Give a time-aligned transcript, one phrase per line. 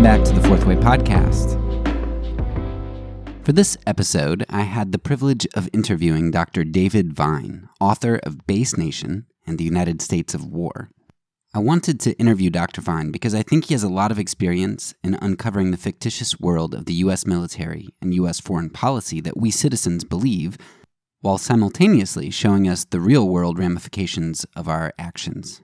[0.00, 1.60] Welcome back to the Fourth Way Podcast.
[3.44, 6.64] For this episode, I had the privilege of interviewing Dr.
[6.64, 10.88] David Vine, author of Base Nation and the United States of War.
[11.52, 12.80] I wanted to interview Dr.
[12.80, 16.74] Vine because I think he has a lot of experience in uncovering the fictitious world
[16.74, 17.26] of the U.S.
[17.26, 18.40] military and U.S.
[18.40, 20.56] foreign policy that we citizens believe,
[21.20, 25.60] while simultaneously showing us the real world ramifications of our actions.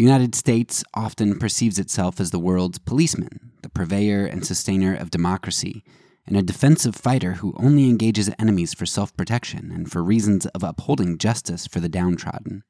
[0.00, 5.10] The United States often perceives itself as the world's policeman, the purveyor and sustainer of
[5.10, 5.84] democracy,
[6.26, 10.64] and a defensive fighter who only engages enemies for self protection and for reasons of
[10.64, 12.62] upholding justice for the downtrodden.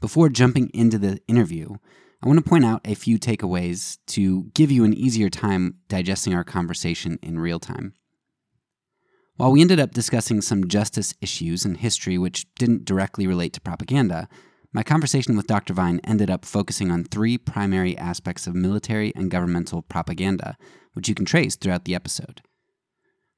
[0.00, 1.76] Before jumping into the interview,
[2.20, 6.34] I want to point out a few takeaways to give you an easier time digesting
[6.34, 7.94] our conversation in real time.
[9.36, 13.60] While we ended up discussing some justice issues and history which didn't directly relate to
[13.60, 14.28] propaganda,
[14.76, 15.72] my conversation with Dr.
[15.72, 20.58] Vine ended up focusing on three primary aspects of military and governmental propaganda,
[20.92, 22.42] which you can trace throughout the episode.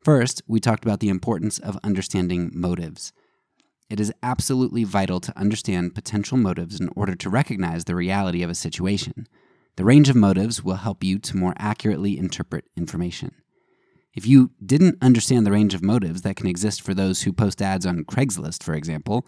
[0.02, 3.12] First, we talked about the importance of understanding motives.
[3.88, 8.50] It is absolutely vital to understand potential motives in order to recognize the reality of
[8.50, 9.28] a situation.
[9.76, 13.30] The range of motives will help you to more accurately interpret information.
[14.12, 17.62] If you didn't understand the range of motives that can exist for those who post
[17.62, 19.24] ads on Craigslist, for example,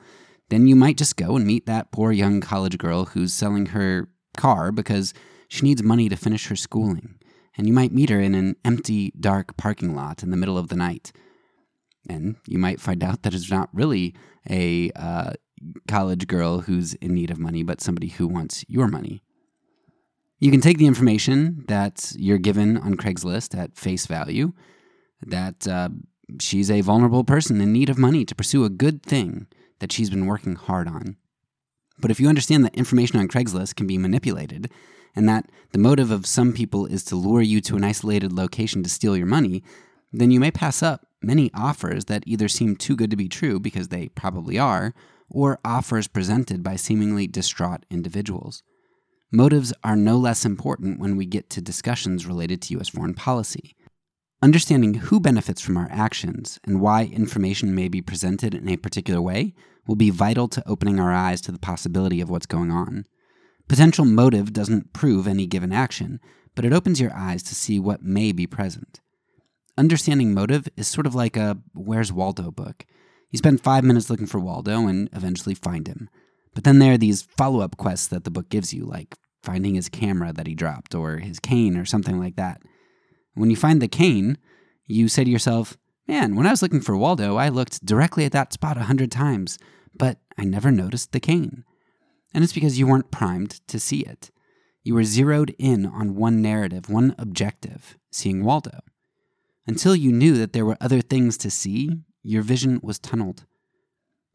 [0.50, 4.08] then you might just go and meet that poor young college girl who's selling her
[4.36, 5.14] car because
[5.48, 7.18] she needs money to finish her schooling.
[7.56, 10.68] And you might meet her in an empty, dark parking lot in the middle of
[10.68, 11.12] the night.
[12.08, 14.14] And you might find out that it's not really
[14.48, 15.32] a uh,
[15.86, 19.22] college girl who's in need of money, but somebody who wants your money.
[20.38, 24.52] You can take the information that you're given on Craigslist at face value
[25.20, 25.91] that uh,
[26.41, 29.46] she's a vulnerable person in need of money to pursue a good thing
[29.80, 31.16] that she's been working hard on.
[31.98, 34.70] But if you understand that information on Craigslist can be manipulated,
[35.14, 38.82] and that the motive of some people is to lure you to an isolated location
[38.82, 39.62] to steal your money,
[40.12, 43.60] then you may pass up many offers that either seem too good to be true
[43.60, 44.94] because they probably are,
[45.28, 48.62] or offers presented by seemingly distraught individuals.
[49.30, 52.88] Motives are no less important when we get to discussions related to U.S.
[52.88, 53.76] foreign policy.
[54.42, 59.20] Understanding who benefits from our actions and why information may be presented in a particular
[59.20, 59.52] way
[59.86, 63.04] will be vital to opening our eyes to the possibility of what's going on.
[63.68, 66.20] Potential motive doesn't prove any given action,
[66.54, 69.00] but it opens your eyes to see what may be present.
[69.76, 72.86] Understanding motive is sort of like a Where's Waldo book.
[73.30, 76.08] You spend five minutes looking for Waldo and eventually find him.
[76.54, 79.74] But then there are these follow up quests that the book gives you, like finding
[79.74, 82.62] his camera that he dropped, or his cane, or something like that.
[83.34, 84.38] When you find the cane,
[84.86, 85.76] you say to yourself,
[86.08, 89.12] Man, when I was looking for Waldo, I looked directly at that spot a hundred
[89.12, 89.58] times,
[89.96, 91.64] but I never noticed the cane.
[92.34, 94.30] And it's because you weren't primed to see it.
[94.82, 98.80] You were zeroed in on one narrative, one objective, seeing Waldo.
[99.66, 103.44] Until you knew that there were other things to see, your vision was tunneled.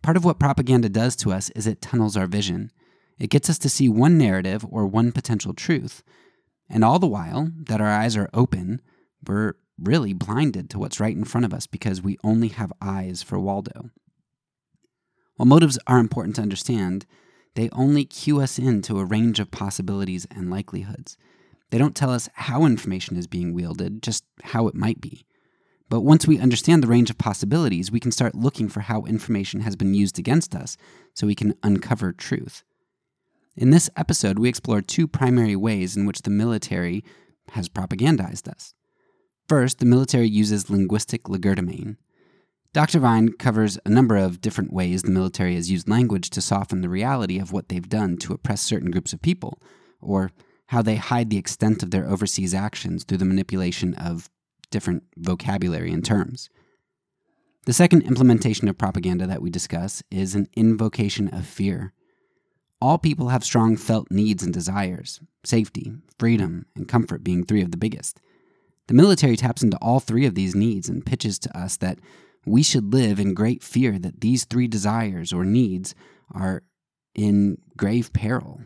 [0.01, 2.71] Part of what propaganda does to us is it tunnels our vision.
[3.17, 6.03] It gets us to see one narrative or one potential truth,
[6.69, 8.81] and all the while that our eyes are open,
[9.25, 13.21] we're really blinded to what's right in front of us because we only have eyes
[13.21, 13.89] for Waldo.
[15.35, 17.05] While motives are important to understand,
[17.55, 21.17] they only cue us into a range of possibilities and likelihoods.
[21.71, 25.25] They don't tell us how information is being wielded, just how it might be.
[25.89, 29.61] But once we understand the range of possibilities, we can start looking for how information
[29.61, 30.77] has been used against us
[31.13, 32.63] so we can uncover truth.
[33.57, 37.05] In this episode, we explore two primary ways in which the military
[37.51, 38.73] has propagandized us.
[39.47, 41.95] First, the military uses linguistic legerdemain.
[42.73, 42.99] Dr.
[42.99, 46.89] Vine covers a number of different ways the military has used language to soften the
[46.89, 49.61] reality of what they've done to oppress certain groups of people,
[50.01, 50.31] or
[50.67, 54.29] how they hide the extent of their overseas actions through the manipulation of
[54.69, 56.49] different vocabulary and terms.
[57.65, 61.93] The second implementation of propaganda that we discuss is an invocation of fear.
[62.81, 67.71] All people have strong felt needs and desires safety, freedom, and comfort being three of
[67.71, 68.19] the biggest.
[68.87, 71.99] The military taps into all three of these needs and pitches to us that
[72.45, 75.93] we should live in great fear that these three desires or needs
[76.33, 76.63] are
[77.13, 78.61] in grave peril.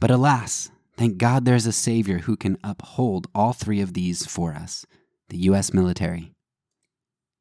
[0.00, 4.52] But alas, Thank God there's a Savior who can uphold all three of these for
[4.52, 4.84] us
[5.28, 5.72] the U.S.
[5.72, 6.32] military.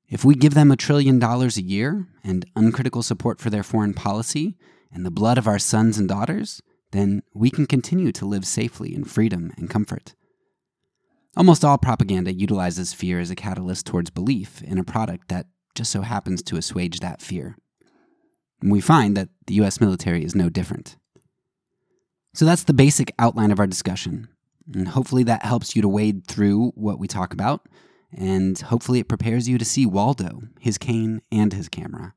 [0.07, 3.95] If we give them a trillion dollars a year and uncritical support for their foreign
[3.95, 4.55] policy
[4.91, 6.61] and the blood of our sons and daughters,
[6.91, 10.15] then we can continue to live safely in freedom and comfort.
[11.35, 15.91] Almost all propaganda utilizes fear as a catalyst towards belief in a product that just
[15.91, 17.55] so happens to assuage that fear.
[18.61, 20.97] And we find that the US military is no different.
[22.33, 24.29] So that's the basic outline of our discussion.
[24.73, 27.67] And hopefully that helps you to wade through what we talk about,
[28.11, 32.13] and hopefully it prepares you to see Waldo, his cane, and his camera.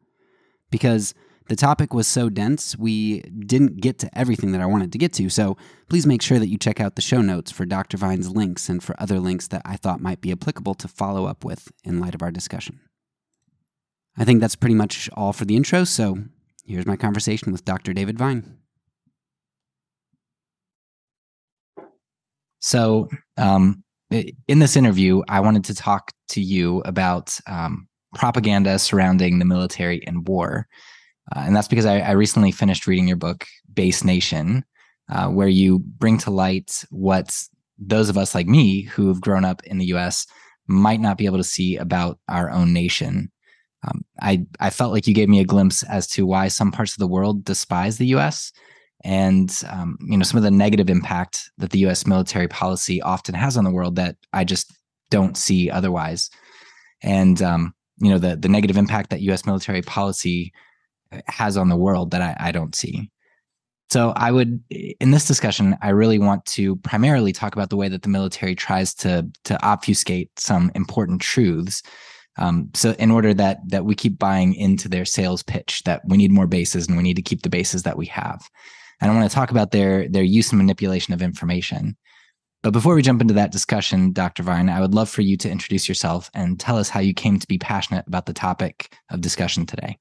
[0.70, 1.14] Because
[1.50, 5.12] the topic was so dense, we didn't get to everything that I wanted to get
[5.14, 5.56] to, so
[5.88, 7.96] please make sure that you check out the show notes for Dr.
[7.96, 11.44] Vine's links and for other links that I thought might be applicable to follow up
[11.44, 12.78] with in light of our discussion.
[14.16, 16.18] I think that's pretty much all for the intro, so
[16.64, 17.92] here's my conversation with Dr.
[17.92, 18.56] David Vine.
[22.60, 23.82] So, um,
[24.12, 30.06] in this interview, I wanted to talk to you about um, propaganda surrounding the military
[30.06, 30.68] and war.
[31.34, 34.64] Uh, and that's because I, I, recently finished reading your book, Base Nation,
[35.10, 37.36] uh, where you bring to light what
[37.78, 40.26] those of us like me who have grown up in the US
[40.66, 43.30] might not be able to see about our own nation.
[43.86, 46.92] Um, I, I felt like you gave me a glimpse as to why some parts
[46.92, 48.52] of the world despise the US
[49.02, 53.34] and um, you know some of the negative impact that the US military policy often
[53.34, 54.72] has on the world that I just
[55.10, 56.30] don't see otherwise.
[57.02, 60.52] And um, you know the the negative impact that US military policy
[61.26, 63.10] has on the world that I, I don't see.
[63.90, 67.88] So I would in this discussion, I really want to primarily talk about the way
[67.88, 71.82] that the military tries to to obfuscate some important truths.
[72.38, 76.16] Um, so in order that that we keep buying into their sales pitch that we
[76.16, 78.48] need more bases and we need to keep the bases that we have.
[79.00, 81.96] And I want to talk about their their use and manipulation of information.
[82.62, 84.42] But before we jump into that discussion, Dr.
[84.42, 87.38] Vine, I would love for you to introduce yourself and tell us how you came
[87.38, 89.98] to be passionate about the topic of discussion today.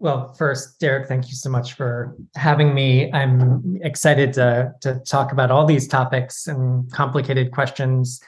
[0.00, 3.12] Well, first, Derek, thank you so much for having me.
[3.12, 8.20] I'm excited to, to talk about all these topics and complicated questions.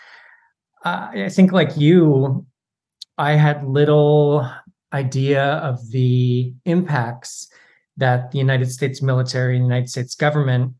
[0.84, 2.44] Uh, I think, like you,
[3.18, 4.50] I had little
[4.92, 7.48] idea of the impacts
[7.96, 10.74] that the United States military and the United States government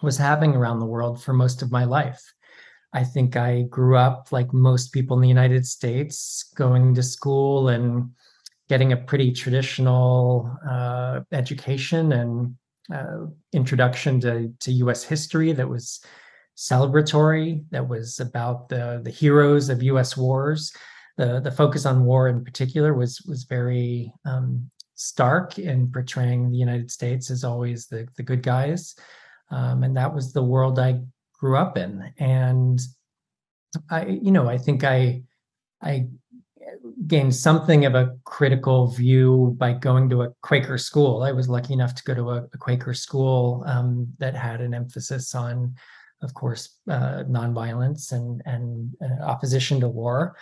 [0.00, 2.22] was having around the world for most of my life.
[2.94, 7.68] I think I grew up like most people in the United States, going to school
[7.68, 8.10] and
[8.68, 12.56] getting a pretty traditional uh, education and
[12.92, 16.00] uh, introduction to, to US history that was
[16.56, 20.72] celebratory, that was about the, the heroes of US wars.
[21.16, 26.58] The, the focus on war in particular was, was very um, stark in portraying the
[26.58, 28.94] United States as always the, the good guys.
[29.50, 31.00] Um, and that was the world I
[31.38, 32.12] grew up in.
[32.18, 32.80] And
[33.90, 35.22] I, you know, I think I,
[35.82, 36.08] I
[37.06, 41.22] gained something of a critical view by going to a Quaker school.
[41.22, 44.74] I was lucky enough to go to a, a Quaker school um, that had an
[44.74, 45.74] emphasis on,
[46.22, 50.36] of course, uh, nonviolence and and uh, opposition to war.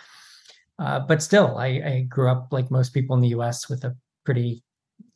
[0.77, 3.69] Uh, but still, I, I, grew up like most people in the U.S.
[3.69, 3.95] with a
[4.25, 4.61] pretty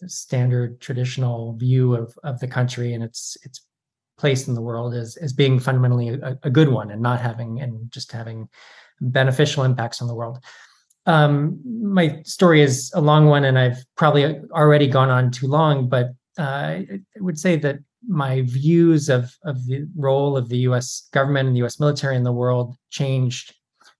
[0.08, 3.66] standard traditional view of of the country and its its
[4.18, 7.62] place in the world as as being fundamentally a, a good one and not having
[7.62, 8.48] and just having
[9.02, 10.40] beneficial impacts on the world.
[11.10, 15.90] Um, my story is a long one, and I've probably already gone on too long,
[15.90, 21.10] but uh, I would say that my views of, of the role of the US
[21.12, 23.56] government and the US military in the world changed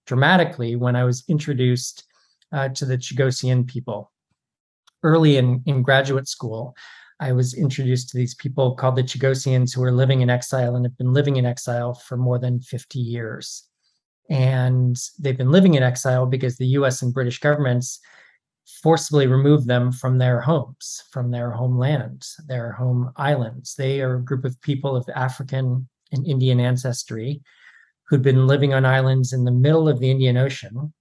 [0.06, 2.06] dramatically when I was introduced
[2.52, 4.12] uh, to the Chagossian people.
[5.02, 6.76] Early in, in graduate school,
[7.20, 10.86] I was introduced to these people called the Chagossians who are living in exile and
[10.86, 13.69] have been living in exile for more than 50 years
[14.30, 18.00] and they've been living in exile because the US and British governments
[18.84, 23.76] forcibly removed them from their homes, from their homeland, their home islands.
[23.76, 27.42] They are a group of people of African and Indian ancestry
[28.08, 30.94] who'd been living on islands in the middle of the Indian Ocean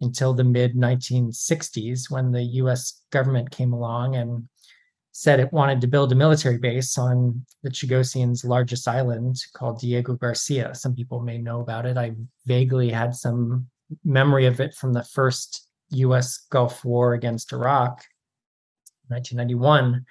[0.00, 4.48] until the mid 1960s when the US government came along and
[5.16, 10.14] said it wanted to build a military base on the Chagossians' largest island called Diego
[10.14, 10.74] Garcia.
[10.74, 11.96] Some people may know about it.
[11.96, 12.16] I
[12.46, 13.68] vaguely had some
[14.04, 18.02] memory of it from the first US Gulf War against Iraq,
[19.06, 20.04] 1991.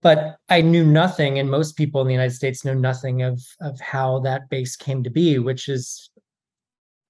[0.00, 3.80] But I knew nothing, and most people in the United States know nothing of, of
[3.80, 6.08] how that base came to be, which is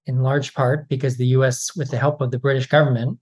[0.07, 3.19] in large part because the US, with the help of the British government,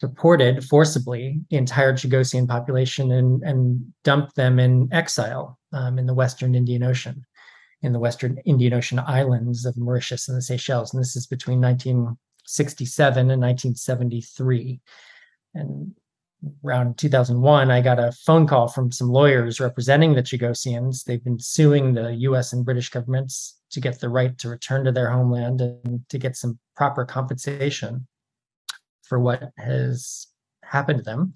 [0.00, 6.14] deported forcibly the entire Chagossian population and, and dumped them in exile um, in the
[6.14, 7.24] Western Indian Ocean,
[7.82, 10.92] in the Western Indian Ocean islands of Mauritius and the Seychelles.
[10.92, 14.80] And this is between 1967 and 1973.
[15.54, 15.92] And
[16.64, 21.04] around 2001, I got a phone call from some lawyers representing the Chagossians.
[21.04, 24.92] They've been suing the US and British governments to get the right to return to
[24.92, 28.06] their homeland and to get some proper compensation
[29.10, 30.28] for what has
[30.62, 31.34] happened to them.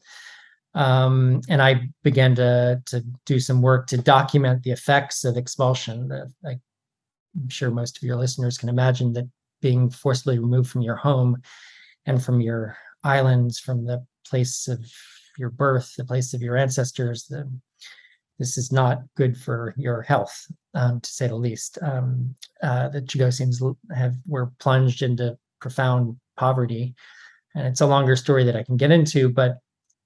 [0.75, 6.11] Um, and I began to to do some work to document the effects of expulsion.
[6.45, 9.28] I'm sure most of your listeners can imagine that
[9.61, 11.43] being forcibly removed from your home
[12.07, 14.81] and from your islands, from the place of
[15.37, 17.50] your birth, the place of your ancestors, the,
[18.38, 21.78] this is not good for your health, um, to say the least.
[21.83, 26.95] Um, uh, the Chagossians have were plunged into profound poverty,
[27.55, 29.59] and it's a longer story that I can get into, but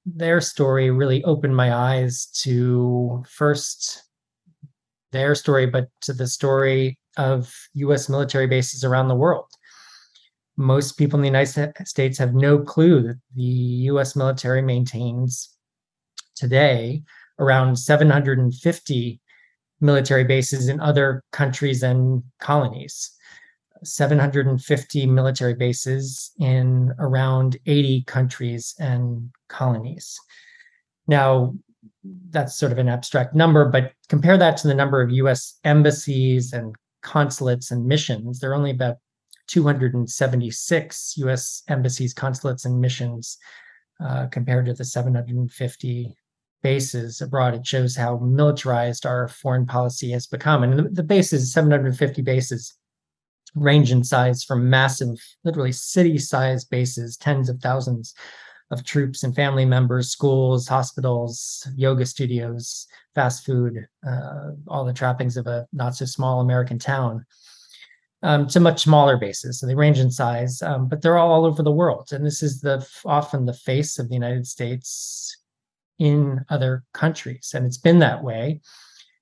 [0.05, 4.05] their story really opened my eyes to first
[5.13, 8.09] their story, but to the story of U.S.
[8.09, 9.47] military bases around the world.
[10.57, 14.17] Most people in the United States have no clue that the U.S.
[14.17, 15.57] military maintains
[16.37, 17.03] today
[17.39, 19.21] around 750
[19.81, 23.13] military bases in other countries and colonies.
[23.85, 30.19] 750 military bases in around 80 countries and colonies.
[31.07, 31.55] Now,
[32.31, 36.53] that's sort of an abstract number, but compare that to the number of US embassies
[36.53, 38.39] and consulates and missions.
[38.39, 38.97] There are only about
[39.49, 43.39] 276 US embassies, consulates, and missions
[44.01, 46.15] uh, compared to the 750
[46.63, 47.55] bases abroad.
[47.55, 50.63] It shows how militarized our foreign policy has become.
[50.63, 52.75] And the, the bases, 750 bases,
[53.55, 58.15] range in size from massive, literally city sized bases, tens of thousands
[58.71, 65.37] of troops and family members, schools, hospitals, yoga studios, fast food, uh, all the trappings
[65.37, 67.25] of a not so small American town.
[68.21, 71.47] Um, to much smaller bases, so they range in size, um, but they're all, all
[71.47, 72.09] over the world.
[72.11, 75.41] And this is the often the face of the United States
[76.01, 78.61] in other countries, and it's been that way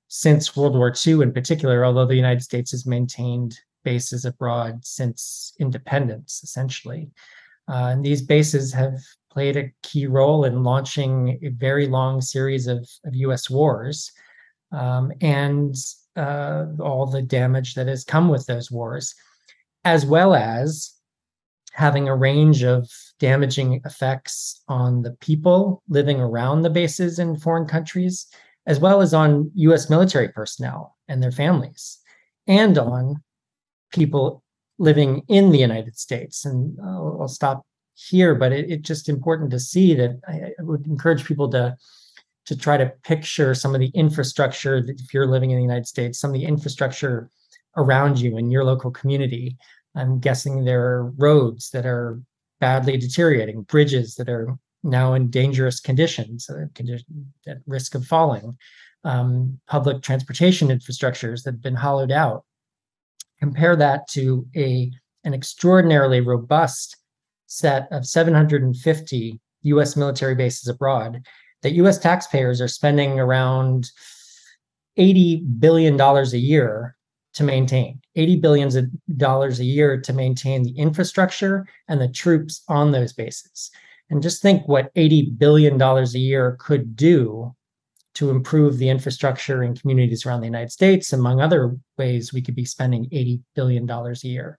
[0.08, 1.84] since World War II, in particular.
[1.84, 7.08] Although the United States has maintained bases abroad since independence, essentially.
[7.68, 8.98] Uh, and these bases have
[9.30, 14.10] played a key role in launching a very long series of, of US wars
[14.72, 15.76] um, and
[16.16, 19.14] uh, all the damage that has come with those wars,
[19.84, 20.94] as well as
[21.72, 22.90] having a range of
[23.20, 28.26] damaging effects on the people living around the bases in foreign countries,
[28.66, 31.98] as well as on US military personnel and their families,
[32.48, 33.22] and on
[33.92, 34.42] people
[34.78, 36.44] living in the United States.
[36.44, 37.64] And I'll, I'll stop
[37.94, 41.76] here, but it's just important to see that I, I, would encourage people to
[42.44, 45.86] to try to picture some of the infrastructure that if you're living in the United
[45.86, 47.28] States, some of the infrastructure
[47.76, 49.56] around you in your local community.
[49.94, 52.20] I'm guessing there are roads that are
[52.60, 56.66] badly deteriorating, bridges that are now in dangerous conditions, uh,
[57.46, 58.56] at risk of falling,
[59.04, 62.44] um, public transportation infrastructures that have been hollowed out,
[63.38, 64.90] compare that to a
[65.24, 66.96] an extraordinarily robust
[67.46, 71.24] set of 750 US military bases abroad
[71.62, 73.90] that US taxpayers are spending around
[74.96, 76.96] 80 billion dollars a year
[77.34, 82.62] to maintain 80 billions of dollars a year to maintain the infrastructure and the troops
[82.68, 83.70] on those bases.
[84.08, 87.54] And just think what 80 billion dollars a year could do
[88.16, 91.12] to improve the infrastructure in communities around the United States.
[91.12, 94.58] Among other ways, we could be spending $80 billion a year.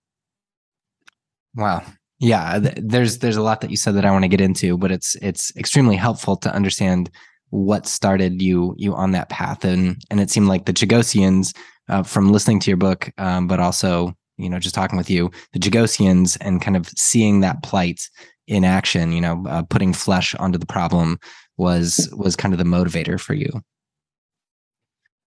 [1.56, 1.84] Wow.
[2.20, 4.92] Yeah, there's there's a lot that you said that I want to get into, but
[4.92, 7.12] it's it's extremely helpful to understand
[7.50, 11.56] what started you you on that path, and and it seemed like the Chagossians,
[11.90, 15.30] uh, from listening to your book, um, but also you know just talking with you,
[15.54, 18.10] the Chagossians, and kind of seeing that plight
[18.48, 21.20] in action, you know, uh, putting flesh onto the problem
[21.58, 23.50] was was kind of the motivator for you.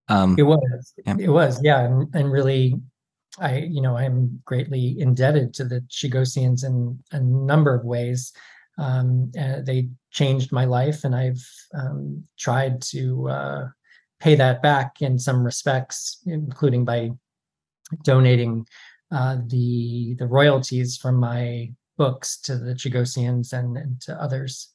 [0.09, 1.17] Um, it was, yeah.
[1.21, 2.75] it was, yeah, and, and really,
[3.39, 8.33] I you know I'm greatly indebted to the Chagossians in a number of ways.
[8.79, 11.45] Um, they changed my life, and I've
[11.75, 13.69] um, tried to uh,
[14.21, 17.11] pay that back in some respects, including by
[18.03, 18.67] donating
[19.13, 24.73] uh, the the royalties from my books to the Chagossians and, and to others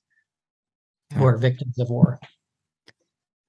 [1.15, 2.19] who are victims of war.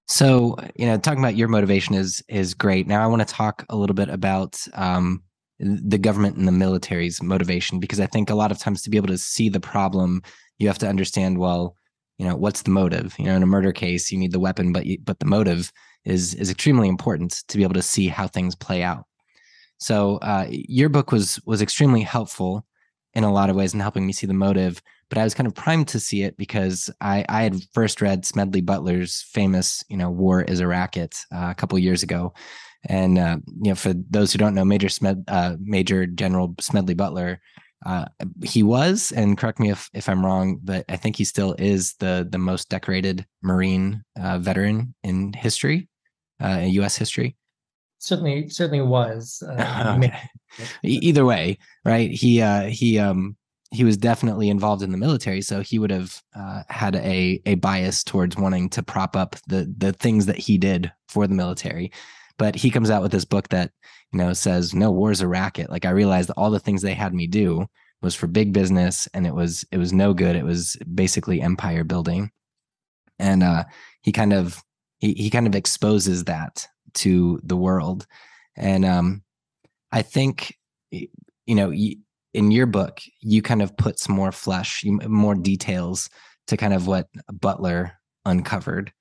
[0.09, 2.87] So, you know, talking about your motivation is is great.
[2.87, 5.23] Now, I want to talk a little bit about um,
[5.59, 8.97] the government and the military's motivation because I think a lot of times to be
[8.97, 10.23] able to see the problem,
[10.59, 11.75] you have to understand well,
[12.19, 13.15] you know, what's the motive?
[13.19, 15.73] You know, in a murder case, you need the weapon, but you, but the motive
[16.05, 19.05] is is extremely important to be able to see how things play out.
[19.79, 22.65] So, uh, your book was was extremely helpful
[23.17, 25.47] in a lot of ways in helping me see the motive but I was kind
[25.47, 29.97] of primed to see it because I, I had first read Smedley Butler's famous, you
[29.97, 32.35] know, War is a Racket uh, a couple years ago.
[32.89, 36.95] And, uh, you know, for those who don't know, Major Smed, uh, Major General Smedley
[36.95, 37.41] Butler
[37.85, 38.07] Uh,
[38.43, 41.95] he was, and correct me if, if I'm wrong, but I think he still is
[42.01, 45.89] the the most decorated Marine uh, veteran in history,
[46.43, 46.97] uh, in U.S.
[46.97, 47.37] history.
[48.07, 49.43] Certainly, certainly was.
[49.43, 50.31] Uh, okay.
[50.85, 52.09] Either way, right?
[52.09, 53.37] He uh, he um,
[53.73, 57.57] he was definitely involved in the military, so he would have uh, had a a
[57.57, 61.91] bias towards wanting to prop up the the things that he did for the military.
[62.39, 63.73] But he comes out with this book that
[64.13, 65.69] you know says no war's a racket.
[65.69, 67.67] Like I realized that all the things they had me do
[68.03, 70.37] was for big business, and it was it was no good.
[70.37, 72.31] It was basically empire building,
[73.19, 73.65] and uh,
[74.03, 74.63] he kind of
[74.99, 78.07] he he kind of exposes that to the world,
[78.57, 79.23] and um,
[79.93, 80.57] I think
[80.91, 81.09] you
[81.55, 81.73] know
[82.37, 86.11] in your book, you kind of put some more flesh, more details
[86.49, 87.93] to kind of what Butler
[88.26, 88.93] uncovered.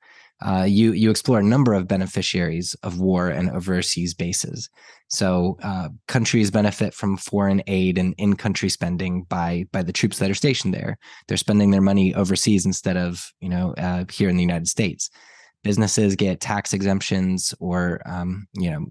[0.42, 4.70] Uh, you you explore a number of beneficiaries of war and overseas bases.
[5.08, 10.30] So uh, countries benefit from foreign aid and in-country spending by by the troops that
[10.30, 10.98] are stationed there.
[11.28, 15.10] They're spending their money overseas instead of you know uh, here in the United States.
[15.66, 18.86] Businesses get tax exemptions or um, you know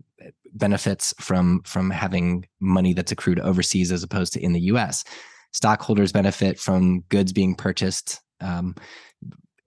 [0.54, 5.04] benefits from from having money that's accrued overseas as opposed to in the U.S.
[5.52, 8.74] Stockholders benefit from goods being purchased um,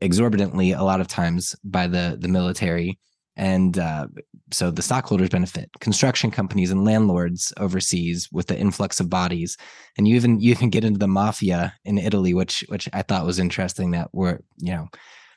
[0.01, 2.99] exorbitantly a lot of times by the the military,
[3.37, 4.07] and uh,
[4.51, 5.69] so the stockholders benefit.
[5.79, 9.55] Construction companies and landlords overseas with the influx of bodies,
[9.97, 13.25] and you even you even get into the mafia in Italy, which which I thought
[13.25, 14.89] was interesting that we're you know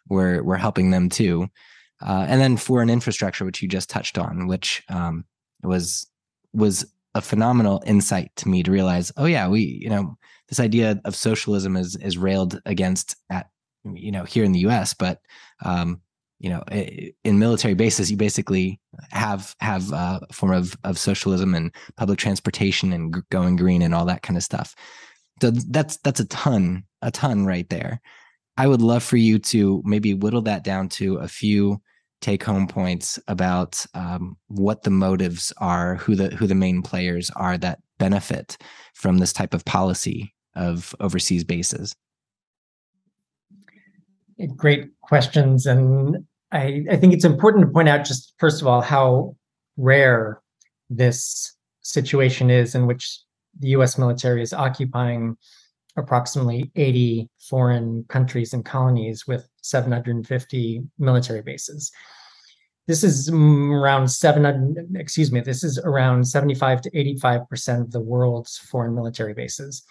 [0.09, 1.49] we're we're helping them too.
[2.03, 5.25] Uh, and then for an infrastructure, which you just touched on, which um,
[5.63, 6.07] was
[6.53, 10.17] was a phenomenal insight to me to realize, oh yeah, we you know
[10.49, 13.49] this idea of socialism is is railed against at
[13.85, 15.21] you know here in the U.S., but
[15.65, 16.01] um,
[16.39, 16.63] you know
[17.25, 22.93] in military bases you basically have have a form of of socialism and public transportation
[22.93, 24.75] and going green and all that kind of stuff.
[25.43, 28.01] So that's that's a ton a ton right there.
[28.61, 31.81] I would love for you to maybe whittle that down to a few
[32.21, 37.31] take home points about um, what the motives are, who the who the main players
[37.37, 38.59] are that benefit
[38.93, 41.97] from this type of policy of overseas bases.
[44.57, 46.19] Great questions, and
[46.53, 49.37] I, I think it's important to point out just first of all how
[49.79, 50.43] rare
[50.91, 53.23] this situation is in which
[53.59, 53.97] the U.S.
[53.97, 55.39] military is occupying
[56.01, 61.93] approximately 80 foreign countries and colonies with 750 military bases.
[62.87, 68.59] This is around 700, excuse me, this is around 75 to 85% of the world's
[68.59, 69.85] foreign military bases,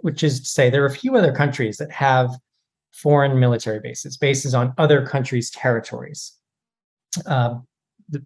[0.00, 2.30] which is to say there are a few other countries that have
[2.92, 6.34] foreign military bases, bases on other countries' territories.
[7.26, 7.56] Uh,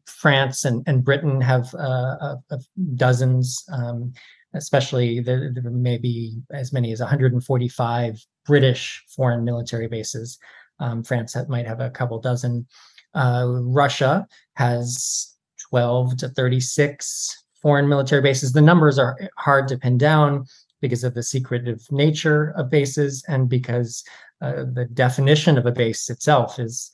[0.06, 2.36] France and, and Britain have uh,
[2.94, 3.64] dozens.
[3.72, 4.12] Um,
[4.54, 10.38] especially there, there may be as many as 145 British foreign military bases.
[10.78, 12.66] Um, France might have a couple dozen.
[13.14, 15.36] Uh, Russia has
[15.70, 18.52] 12 to 36 foreign military bases.
[18.52, 20.46] The numbers are hard to pin down
[20.80, 24.02] because of the secretive nature of bases and because
[24.40, 26.90] uh, the definition of a base itself is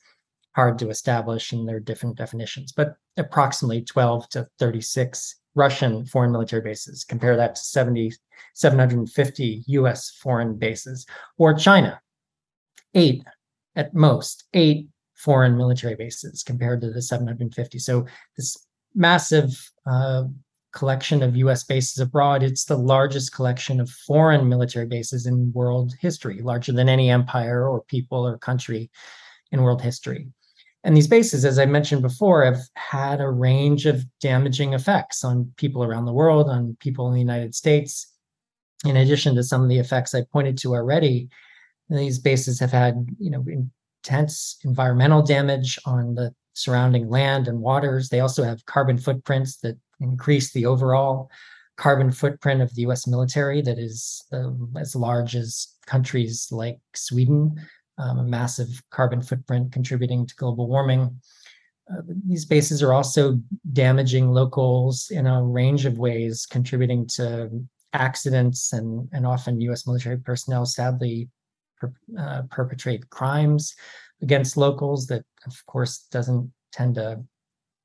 [0.57, 6.63] hard to establish there are different definitions, but approximately 12 to 36 Russian foreign military
[6.63, 7.03] bases.
[7.03, 8.11] Compare that to 70,
[8.55, 11.05] 750 US foreign bases,
[11.37, 12.01] or China,
[12.95, 13.23] eight
[13.75, 17.77] at most, eight foreign military bases compared to the 750.
[17.77, 18.57] So this
[18.95, 20.23] massive uh,
[20.73, 25.93] collection of US bases abroad, it's the largest collection of foreign military bases in world
[25.99, 28.89] history, larger than any empire or people or country
[29.51, 30.31] in world history.
[30.87, 35.51] And these bases, as I mentioned before, have had a range of damaging effects on
[35.57, 38.07] people around the world, on people in the United States.
[38.85, 41.27] In addition to some of the effects I pointed to already,
[41.89, 48.07] these bases have had, you know, intense environmental damage on the surrounding land and waters.
[48.07, 51.29] They also have carbon footprints that increase the overall
[51.75, 57.57] carbon footprint of the US military that is uh, as large as countries like Sweden
[57.97, 61.19] um, a massive carbon footprint contributing to global warming.
[61.91, 63.39] Uh, these bases are also
[63.73, 67.49] damaging locals in a range of ways, contributing to
[67.93, 71.29] accidents and, and often US military personnel sadly
[71.77, 73.75] per, uh, perpetrate crimes
[74.21, 77.23] against locals that of course doesn't tend to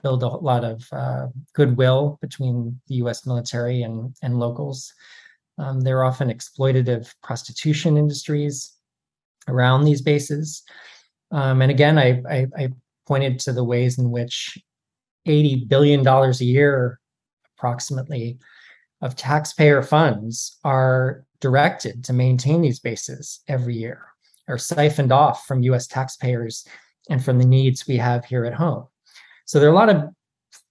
[0.03, 4.92] build a lot of uh, goodwill between the US military and, and locals.
[5.59, 8.75] Um, they're often exploitative prostitution industries
[9.49, 10.63] around these bases.
[11.31, 12.69] Um, and again, I, I, I,
[13.05, 14.57] pointed to the ways in which
[15.27, 17.01] $80 billion a year,
[17.59, 18.39] approximately,
[19.01, 24.07] of taxpayer funds are directed to maintain these bases every year,
[24.47, 26.65] are siphoned off from US taxpayers
[27.11, 28.87] and from the needs we have here at home.
[29.47, 30.05] So there are a lot of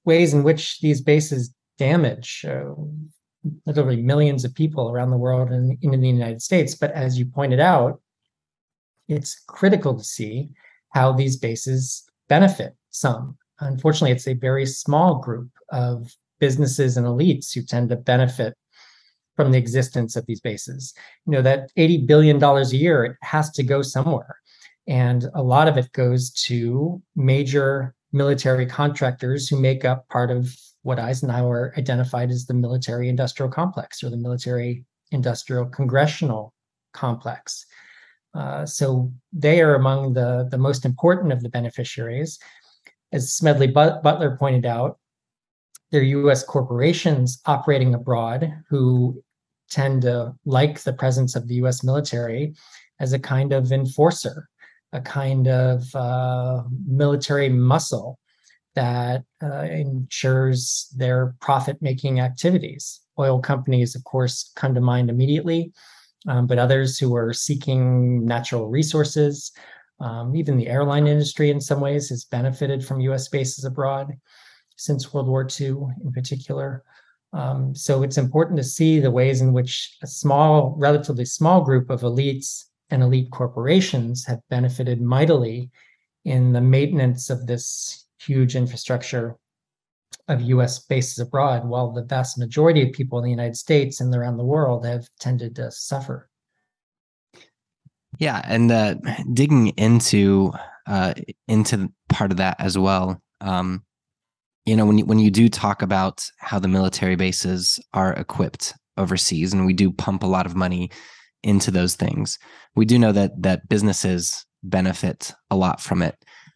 [0.05, 2.73] ways in which these bases damage uh,
[3.65, 6.75] literally millions of people around the world and in the United States.
[6.75, 7.99] But as you pointed out,
[9.07, 10.49] it's critical to see
[10.89, 13.37] how these bases benefit some.
[13.59, 18.55] Unfortunately, it's a very small group of businesses and elites who tend to benefit
[19.35, 20.93] from the existence of these bases.
[21.25, 24.37] You know, that $80 billion a year it has to go somewhere.
[24.87, 30.53] And a lot of it goes to major military contractors who make up part of
[30.83, 36.53] what Eisenhower identified as the military industrial complex or the military industrial congressional
[36.93, 37.65] complex.
[38.33, 42.39] Uh, so they are among the, the most important of the beneficiaries.
[43.11, 44.99] As Smedley Butler pointed out,
[45.91, 49.21] they're US corporations operating abroad who
[49.69, 52.53] tend to like the presence of the US military
[52.99, 54.47] as a kind of enforcer,
[54.93, 58.19] a kind of uh, military muscle
[58.75, 63.01] that uh, ensures their profit making activities.
[63.19, 65.73] Oil companies, of course, come to mind immediately,
[66.27, 69.51] um, but others who are seeking natural resources,
[69.99, 74.13] um, even the airline industry in some ways has benefited from US bases abroad
[74.75, 76.83] since World War II in particular.
[77.33, 81.89] Um, so it's important to see the ways in which a small, relatively small group
[81.89, 85.69] of elites and elite corporations have benefited mightily
[86.25, 89.37] in the maintenance of this huge infrastructure
[90.27, 94.13] of US bases abroad, while the vast majority of people in the United States and
[94.13, 96.29] around the world have tended to suffer.
[98.19, 98.95] Yeah, and uh,
[99.33, 100.51] digging into
[100.87, 101.13] uh,
[101.47, 103.21] into part of that as well.
[103.39, 103.83] Um,
[104.65, 108.73] you know, when you, when you do talk about how the military bases are equipped
[108.97, 110.91] overseas, and we do pump a lot of money
[111.43, 112.37] into those things,
[112.75, 116.15] we do know that that businesses benefit a lot from it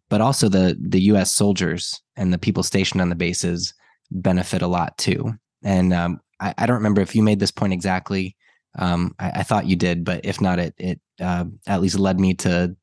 [0.09, 1.31] but also the the U.S.
[1.31, 3.73] soldiers and the people stationed on the bases
[4.11, 5.33] benefit a lot too.
[5.63, 8.35] And um, I, I, don't remember if you made this point exactly.
[8.77, 12.19] Um, I, I, thought you did, but if not, it it uh, at least led
[12.19, 12.75] me to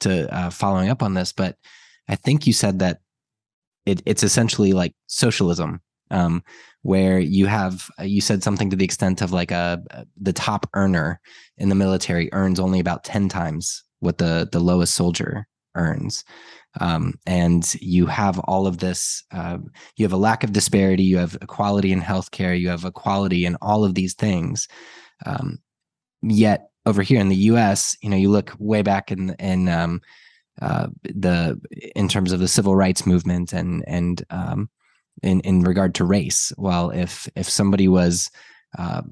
[0.00, 1.32] to uh, following up on this.
[1.32, 1.56] But
[2.08, 3.00] I think you said that
[3.86, 6.42] it, it's essentially like socialism, um,
[6.82, 9.82] where you have uh, you said something to the extent of like a
[10.20, 11.20] the top earner
[11.56, 16.24] in the military earns only about ten times what the the lowest soldier earns
[16.80, 19.58] um, and you have all of this uh,
[19.96, 23.56] you have a lack of disparity you have equality in healthcare you have equality in
[23.62, 24.68] all of these things.
[25.26, 25.58] Um,
[26.22, 30.00] yet over here in the us you know you look way back in in um,
[30.60, 31.60] uh, the
[31.94, 34.68] in terms of the civil rights movement and and um,
[35.22, 36.52] in in regard to race.
[36.56, 38.30] Well if if somebody was
[38.78, 39.02] uh,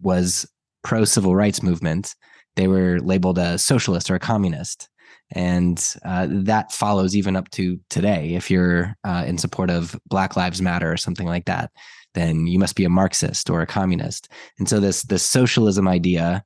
[0.00, 0.46] was
[0.82, 2.14] pro civil rights movement
[2.56, 4.88] they were labeled a socialist or a communist
[5.32, 8.34] and uh, that follows even up to today.
[8.34, 11.70] If you're uh, in support of black lives matter or something like that
[12.14, 14.28] then you must be a marxist or a communist.
[14.58, 16.44] And so this this socialism idea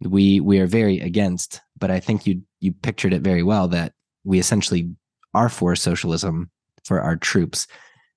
[0.00, 3.92] we we are very against but i think you you pictured it very well that
[4.24, 4.90] we essentially
[5.34, 6.50] are for socialism
[6.84, 7.66] for our troops.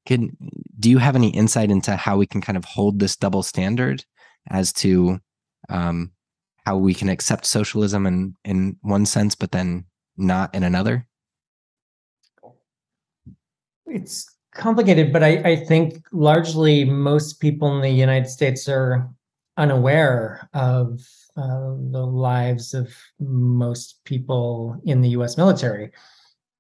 [0.05, 0.35] Can
[0.79, 4.03] do you have any insight into how we can kind of hold this double standard
[4.49, 5.19] as to
[5.69, 6.11] um,
[6.65, 9.85] how we can accept socialism in in one sense but then
[10.17, 11.07] not in another?
[13.85, 19.09] It's complicated, but I, I think largely most people in the United States are
[19.57, 21.01] unaware of
[21.37, 25.91] uh, the lives of most people in the US military.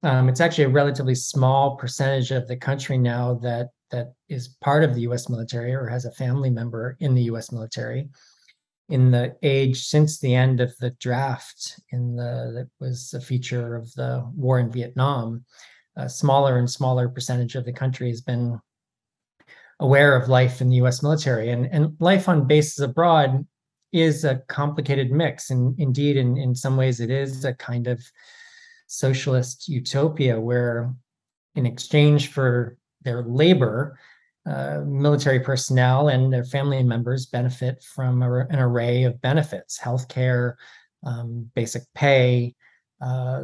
[0.03, 4.83] Um, it's actually a relatively small percentage of the country now that that is part
[4.83, 8.09] of the US military or has a family member in the US military
[8.89, 13.75] in the age since the end of the draft in the that was a feature
[13.75, 15.43] of the war in Vietnam,
[15.95, 18.59] a smaller and smaller percentage of the country has been
[19.79, 21.49] aware of life in the US military.
[21.49, 23.45] And, and life on bases abroad
[23.91, 25.49] is a complicated mix.
[25.49, 28.01] And indeed, in, in some ways, it is a kind of
[28.87, 30.93] socialist utopia where,
[31.55, 33.97] in exchange for their labor,
[34.45, 40.53] uh, military personnel and their family members benefit from a, an array of benefits healthcare,
[41.03, 42.53] um, basic pay,
[43.01, 43.43] uh,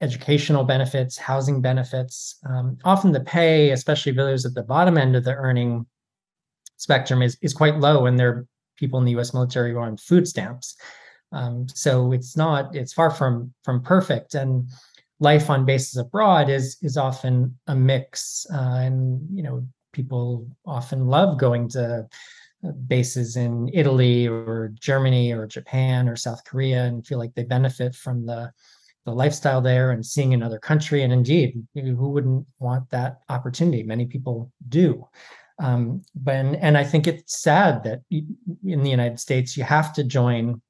[0.00, 2.38] educational benefits, housing benefits.
[2.46, 5.86] Um, often the pay, especially for those at the bottom end of the earning
[6.76, 9.86] spectrum, is, is quite low, and there are people in the US military who are
[9.86, 10.76] on food stamps.
[11.32, 14.34] Um, so it's not, it's far from from perfect.
[14.34, 14.68] And
[15.20, 21.06] life on bases abroad is is often a mix, uh, and you know people often
[21.06, 22.06] love going to
[22.64, 27.44] uh, bases in Italy or Germany or Japan or South Korea and feel like they
[27.44, 28.52] benefit from the
[29.04, 31.02] the lifestyle there and seeing another country.
[31.02, 33.84] And indeed, who wouldn't want that opportunity?
[33.84, 35.06] Many people do.
[35.58, 39.92] Um, but and, and I think it's sad that in the United States you have
[39.94, 40.60] to join,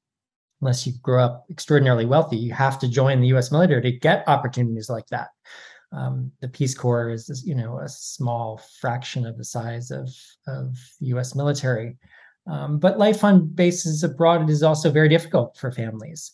[0.61, 3.51] unless you grow up extraordinarily wealthy, you have to join the U.S.
[3.51, 5.29] military to get opportunities like that.
[5.91, 10.09] Um, the Peace Corps is, you know, a small fraction of the size of
[10.47, 11.35] of the U.S.
[11.35, 11.97] military.
[12.45, 16.33] Um, but life on bases abroad is also very difficult for families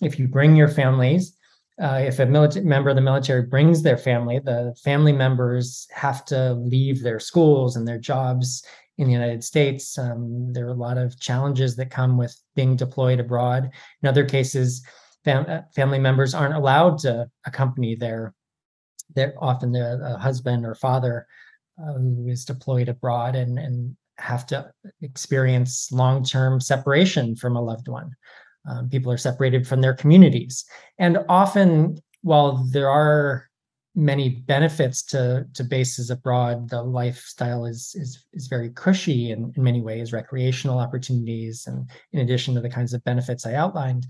[0.00, 1.36] if you bring your families,
[1.80, 6.24] uh, if a military member of the military brings their family, the family members have
[6.26, 8.64] to leave their schools and their jobs
[8.98, 9.98] in the United States.
[9.98, 13.70] Um, there are a lot of challenges that come with being deployed abroad.
[14.02, 14.84] In other cases,
[15.24, 18.34] fam- uh, family members aren't allowed to accompany their,
[19.14, 21.26] their often the husband or father
[21.78, 24.70] uh, who is deployed abroad and, and have to
[25.02, 28.10] experience long-term separation from a loved one.
[28.68, 30.64] Um, people are separated from their communities.
[30.98, 33.45] And often, while there are
[33.96, 39.62] many benefits to, to bases abroad, the lifestyle is, is, is very cushy in, in
[39.62, 44.06] many ways, recreational opportunities, and in addition to the kinds of benefits I outlined.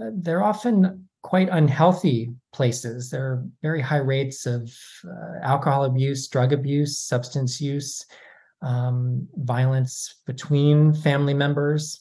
[0.00, 3.10] Uh, they're often quite unhealthy places.
[3.10, 4.72] There are very high rates of
[5.04, 8.06] uh, alcohol abuse, drug abuse, substance use,
[8.62, 12.00] um, violence between family members.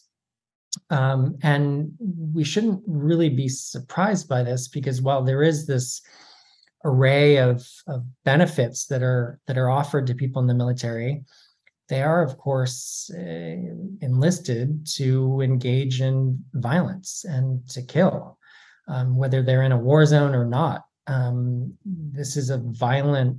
[0.92, 6.02] Um, and we shouldn't really be surprised by this because while there is this
[6.84, 11.24] array of, of benefits that are that are offered to people in the military,
[11.90, 13.22] they are of course uh,
[14.02, 18.38] enlisted to engage in violence and to kill,
[18.88, 20.84] um, whether they're in a war zone or not.
[21.08, 23.38] Um, this is a violent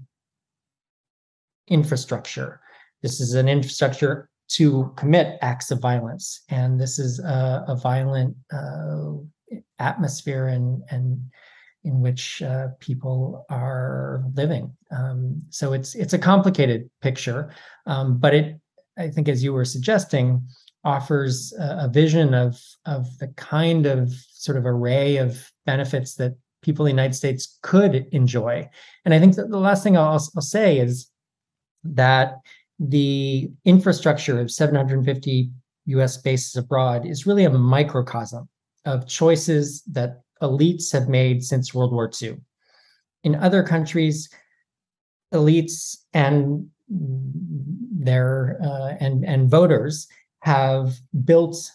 [1.68, 2.60] infrastructure.
[3.02, 6.42] This is an infrastructure to commit acts of violence.
[6.48, 9.12] And this is a, a violent uh,
[9.78, 11.20] atmosphere and and
[11.84, 14.74] in which uh, people are living.
[14.90, 17.50] Um, so it's it's a complicated picture,
[17.86, 18.60] um, but it
[18.98, 20.46] I think as you were suggesting
[20.84, 26.34] offers a, a, vision of of the kind of sort of array of benefits that
[26.62, 28.68] people in the United States could enjoy.
[29.04, 31.10] And I think that the last thing I'll, I'll say is
[31.84, 32.38] that
[32.78, 35.50] the infrastructure of 750
[35.86, 38.48] US bases abroad is really a microcosm
[38.84, 42.36] of choices that elites have made since World War II.
[43.24, 44.28] In other countries,
[45.32, 50.08] elites and their uh, and and voters
[50.40, 51.70] have built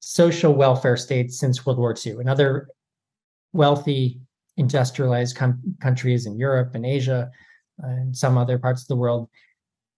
[0.00, 2.12] social welfare states since World War II.
[2.20, 2.68] In other
[3.52, 4.20] wealthy
[4.56, 7.30] industrialized com- countries in Europe and Asia
[7.82, 9.28] uh, and some other parts of the world,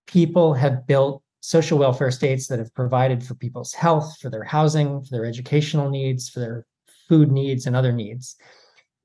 [0.06, 5.02] people have built social welfare states that have provided for people's health, for their housing,
[5.02, 6.66] for their educational needs, for their
[7.08, 8.36] food needs, and other needs.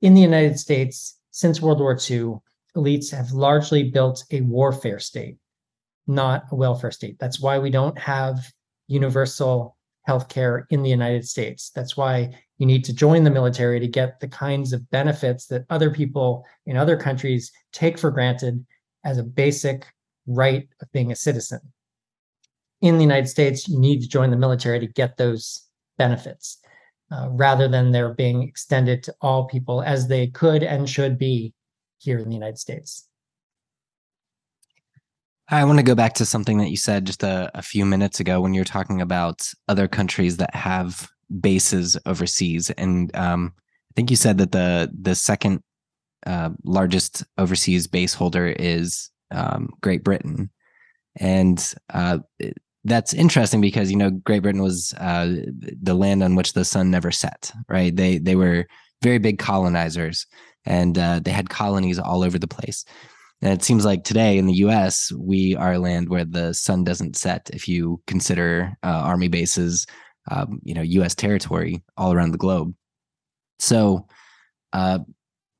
[0.02, 2.36] In the United States, since World War II,
[2.76, 5.38] elites have largely built a warfare state,
[6.06, 7.18] not a welfare state.
[7.18, 8.38] That's why we don't have
[8.88, 11.70] universal health care in the United States.
[11.74, 15.64] That's why you need to join the military to get the kinds of benefits that
[15.70, 18.64] other people in other countries take for granted
[19.04, 19.86] as a basic
[20.26, 21.60] right of being a citizen.
[22.80, 26.58] In the United States, you need to join the military to get those benefits
[27.10, 31.54] uh, rather than they're being extended to all people as they could and should be
[31.98, 33.08] here in the United States.
[35.48, 38.18] I want to go back to something that you said just a, a few minutes
[38.18, 41.08] ago when you're talking about other countries that have
[41.40, 45.62] bases overseas, and um, I think you said that the the second
[46.26, 50.50] uh, largest overseas base holder is um, Great Britain,
[51.16, 52.18] and uh,
[52.84, 55.34] that's interesting because you know Great Britain was uh,
[55.82, 57.52] the land on which the sun never set.
[57.68, 57.94] Right?
[57.94, 58.66] They they were
[59.02, 60.26] very big colonizers,
[60.64, 62.84] and uh, they had colonies all over the place.
[63.42, 65.12] And it seems like today in the U.S.
[65.12, 67.50] we are a land where the sun doesn't set.
[67.52, 69.86] If you consider uh, army bases,
[70.30, 71.14] um, you know, U.S.
[71.14, 72.74] territory all around the globe.
[73.58, 74.06] So,
[74.72, 75.00] uh,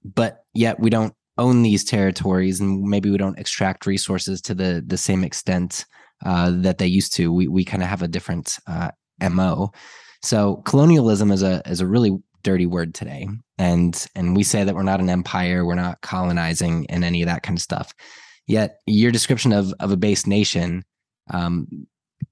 [0.03, 4.83] but yet we don't own these territories and maybe we don't extract resources to the
[4.87, 5.85] the same extent
[6.25, 7.33] uh, that they used to.
[7.33, 8.91] We we kind of have a different uh,
[9.31, 9.73] mo.
[10.23, 14.75] So colonialism is a is a really dirty word today, and and we say that
[14.75, 17.93] we're not an empire, we're not colonizing, and any of that kind of stuff.
[18.47, 20.85] Yet your description of of a base nation,
[21.31, 21.67] um,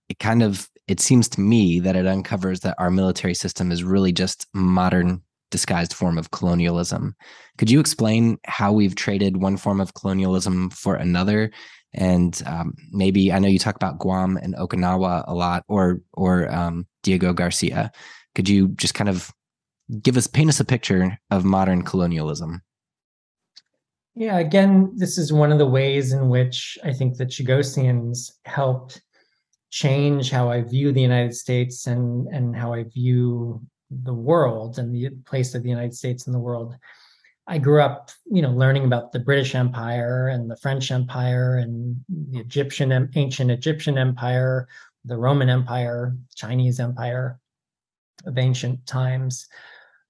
[0.08, 3.84] it kind of it seems to me that it uncovers that our military system is
[3.84, 7.14] really just modern disguised form of colonialism.
[7.58, 11.52] Could you explain how we've traded one form of colonialism for another
[11.94, 16.52] And um, maybe I know you talk about Guam and Okinawa a lot, or or
[16.52, 17.92] um, Diego Garcia.
[18.34, 19.30] Could you just kind of
[20.00, 22.62] give us paint us a picture of modern colonialism?
[24.14, 29.00] Yeah, again, this is one of the ways in which I think the Chagossians helped
[29.70, 34.94] change how I view the United States and and how I view the world and
[34.94, 36.74] the place of the United States in the world.
[37.46, 41.96] I grew up, you know, learning about the British Empire and the French Empire and
[42.08, 44.68] the Egyptian ancient Egyptian Empire,
[45.04, 47.40] the Roman Empire, Chinese Empire
[48.24, 49.48] of ancient times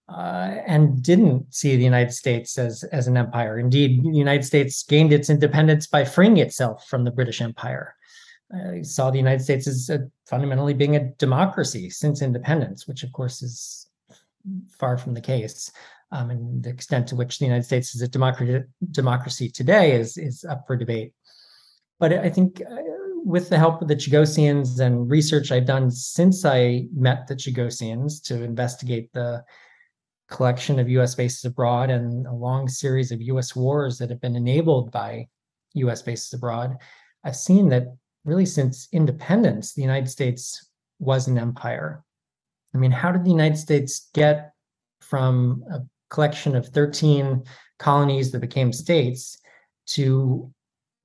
[0.09, 3.59] uh, and didn't see the United States as as an empire.
[3.59, 7.95] Indeed, the United States gained its independence by freeing itself from the British Empire.
[8.55, 13.12] I saw the United States as a, fundamentally being a democracy since independence, which of
[13.12, 13.88] course is
[14.79, 15.73] far from the case.
[16.12, 20.18] Um, and the extent to which the United States is a democracy democracy today is
[20.18, 21.12] is up for debate.
[21.98, 22.83] But I think uh,
[23.25, 28.22] with the help of the Chagossians and research I've done since I met the Chagossians
[28.25, 29.42] to investigate the
[30.29, 34.37] collection of US bases abroad and a long series of US wars that have been
[34.37, 35.29] enabled by
[35.75, 36.77] US bases abroad,
[37.25, 37.85] I've seen that
[38.25, 42.05] really since independence, the United States was an empire.
[42.75, 44.53] I mean, how did the United States get
[45.01, 45.81] from a
[46.12, 47.42] collection of 13
[47.79, 49.38] colonies that became states
[49.87, 50.53] to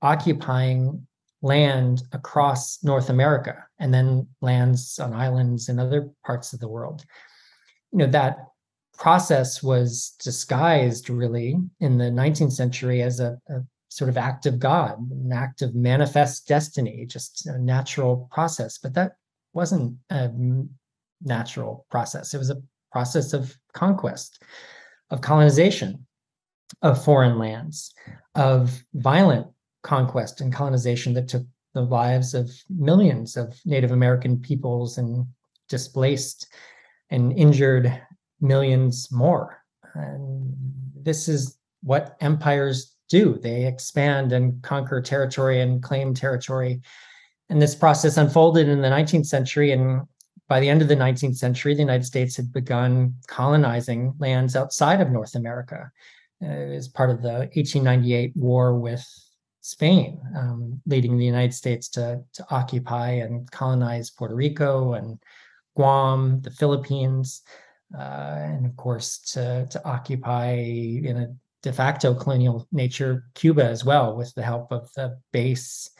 [0.02, 1.06] occupying
[1.40, 7.04] land across North America and then lands on islands in other parts of the world?
[7.90, 8.36] You know, that
[8.96, 14.58] process was disguised really in the 19th century as a, a sort of act of
[14.58, 18.76] God, an act of manifest destiny, just a natural process.
[18.76, 19.12] But that
[19.54, 20.30] wasn't a
[21.22, 22.34] natural process.
[22.34, 24.42] It was a process of conquest,
[25.10, 26.06] of colonization
[26.82, 27.94] of foreign lands,
[28.34, 29.46] of violent
[29.82, 31.44] conquest and colonization that took
[31.74, 35.26] the lives of millions of Native American peoples and
[35.68, 36.48] displaced
[37.10, 38.00] and injured
[38.40, 39.62] millions more.
[39.94, 40.54] And
[40.94, 46.80] this is what empires do they expand and conquer territory and claim territory.
[47.48, 49.72] And this process unfolded in the 19th century.
[49.72, 50.02] And
[50.48, 55.00] by the end of the 19th century, the United States had begun colonizing lands outside
[55.00, 55.90] of North America
[56.42, 59.06] uh, as part of the 1898 war with
[59.60, 65.18] Spain, um, leading the United States to, to occupy and colonize Puerto Rico and
[65.76, 67.42] Guam, the Philippines
[67.96, 73.84] uh, and of course to to occupy in a de facto colonial nature Cuba as
[73.84, 75.90] well with the help of the base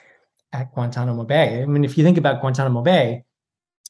[0.52, 1.62] at Guantanamo Bay.
[1.62, 3.24] I mean, if you think about Guantanamo Bay,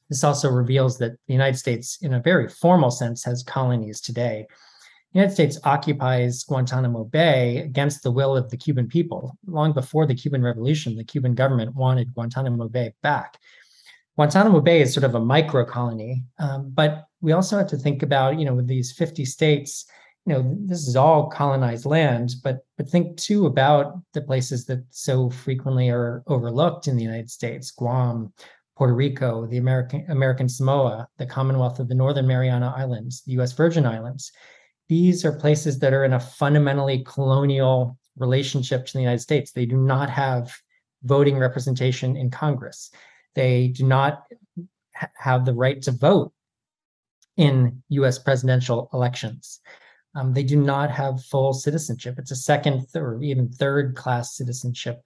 [0.09, 4.47] this also reveals that the United States, in a very formal sense, has colonies today.
[5.13, 9.37] The United States occupies Guantanamo Bay against the will of the Cuban people.
[9.47, 13.39] Long before the Cuban Revolution, the Cuban government wanted Guantanamo Bay back.
[14.17, 18.03] Guantanamo Bay is sort of a micro colony, um, but we also have to think
[18.03, 19.87] about, you know, with these 50 states,
[20.27, 24.85] you know, this is all colonized land, but but think too about the places that
[24.91, 28.33] so frequently are overlooked in the United States: Guam,
[28.79, 33.53] Puerto Rico, the American American Samoa, the Commonwealth of the Northern Mariana Islands, the U.S.
[33.53, 34.31] Virgin Islands.
[34.89, 39.51] These are places that are in a fundamentally colonial relationship to the United States.
[39.51, 40.57] They do not have
[41.03, 42.91] voting representation in Congress.
[43.35, 44.23] They do not
[44.95, 46.33] ha- have the right to vote
[47.37, 49.61] in US presidential elections.
[50.15, 52.15] Um, they do not have full citizenship.
[52.17, 55.03] It's a second or even third class citizenship.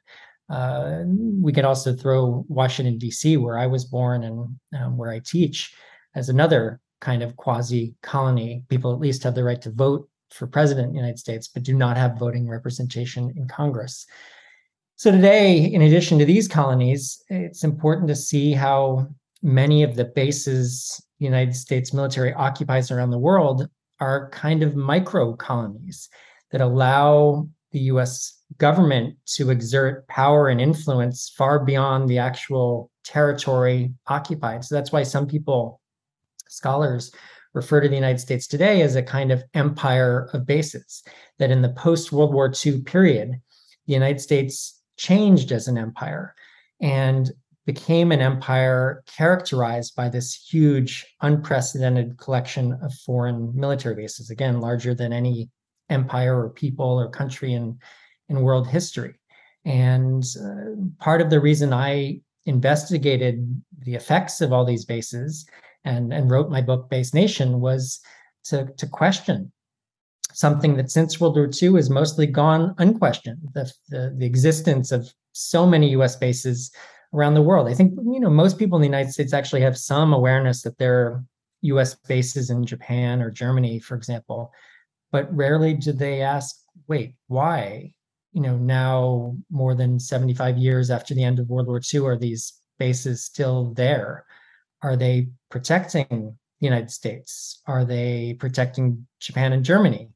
[0.49, 5.21] Uh, we could also throw Washington, D.C., where I was born and um, where I
[5.25, 5.75] teach,
[6.15, 8.65] as another kind of quasi colony.
[8.69, 11.63] People at least have the right to vote for president in the United States, but
[11.63, 14.07] do not have voting representation in Congress.
[14.97, 19.09] So today, in addition to these colonies, it's important to see how
[19.43, 23.69] many of the bases the United States military occupies around the world
[24.01, 26.09] are kind of micro colonies
[26.51, 33.93] that allow the US government to exert power and influence far beyond the actual territory
[34.07, 34.65] occupied.
[34.65, 35.81] So that's why some people,
[36.49, 37.13] scholars,
[37.55, 41.03] refer to the United States today as a kind of empire of bases.
[41.39, 43.33] That in the post World War II period,
[43.87, 46.35] the United States changed as an empire
[46.81, 47.31] and
[47.65, 54.95] became an empire characterized by this huge, unprecedented collection of foreign military bases, again, larger
[54.95, 55.49] than any
[55.93, 57.79] empire or people or country in,
[58.29, 59.15] in world history.
[59.65, 65.47] And uh, part of the reason I investigated the effects of all these bases
[65.85, 68.01] and, and wrote my book, Base Nation, was
[68.45, 69.53] to, to question
[70.33, 75.13] something that since World War II has mostly gone unquestioned the, the, the existence of
[75.33, 76.71] so many US bases
[77.15, 77.69] around the world.
[77.69, 80.79] I think you know most people in the United States actually have some awareness that
[80.79, 81.25] there are
[81.63, 84.53] US bases in Japan or Germany, for example,
[85.13, 86.57] but rarely do they ask,
[86.89, 87.93] wait, why?
[88.33, 92.17] You know, now more than 75 years after the end of World War II, are
[92.17, 94.25] these bases still there?
[94.83, 97.61] Are they protecting the United States?
[97.67, 100.09] Are they protecting Japan and Germany?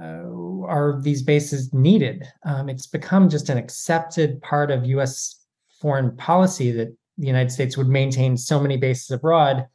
[0.00, 2.26] Uh, are these bases needed?
[2.44, 5.44] Um, it's become just an accepted part of US
[5.80, 9.66] foreign policy that the United States would maintain so many bases abroad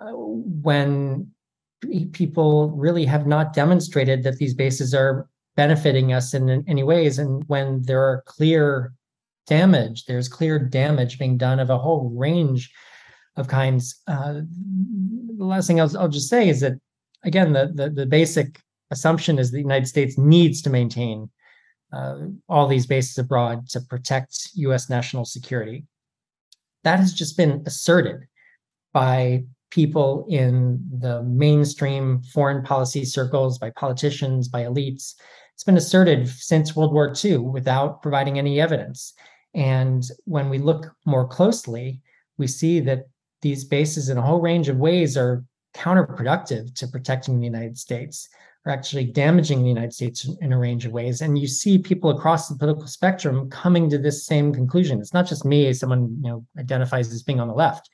[0.00, 1.30] uh, when
[2.12, 7.18] people really have not demonstrated that these bases are benefiting us in, any ways.
[7.18, 8.92] And when there are clear
[9.48, 12.70] damage there's clear damage being done of a whole range
[13.36, 14.02] of kinds.
[14.06, 14.42] Uh,
[15.36, 16.74] the last thing I'll, I'll just say is that
[17.24, 18.60] again the, the, the basic
[18.90, 21.30] assumption is the united states needs to maintain
[21.92, 25.86] uh, all these bases abroad to protect us national security.
[26.84, 28.26] That has just been asserted
[28.92, 35.14] by people in the mainstream foreign policy circles, by politicians, by elites.
[35.54, 39.14] It's been asserted since World War II without providing any evidence.
[39.54, 42.00] And when we look more closely,
[42.36, 43.08] we see that
[43.42, 45.44] these bases, in a whole range of ways, are
[45.74, 48.28] counterproductive to protecting the United States,
[48.66, 51.20] are actually damaging the United States in a range of ways.
[51.20, 55.00] And you see people across the political spectrum coming to this same conclusion.
[55.00, 57.90] It's not just me, someone you know identifies as being on the left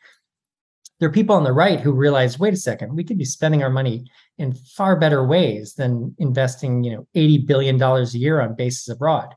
[1.05, 3.62] there are people on the right who realize, wait a second, we could be spending
[3.62, 8.57] our money in far better ways than investing, you know, $80 billion a year on
[8.57, 9.34] bases abroad.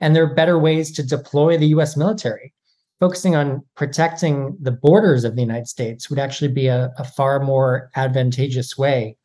[0.00, 2.52] And there are better ways to deploy the US military.
[2.98, 7.38] Focusing on protecting the borders of the United States would actually be a, a far
[7.38, 9.16] more advantageous way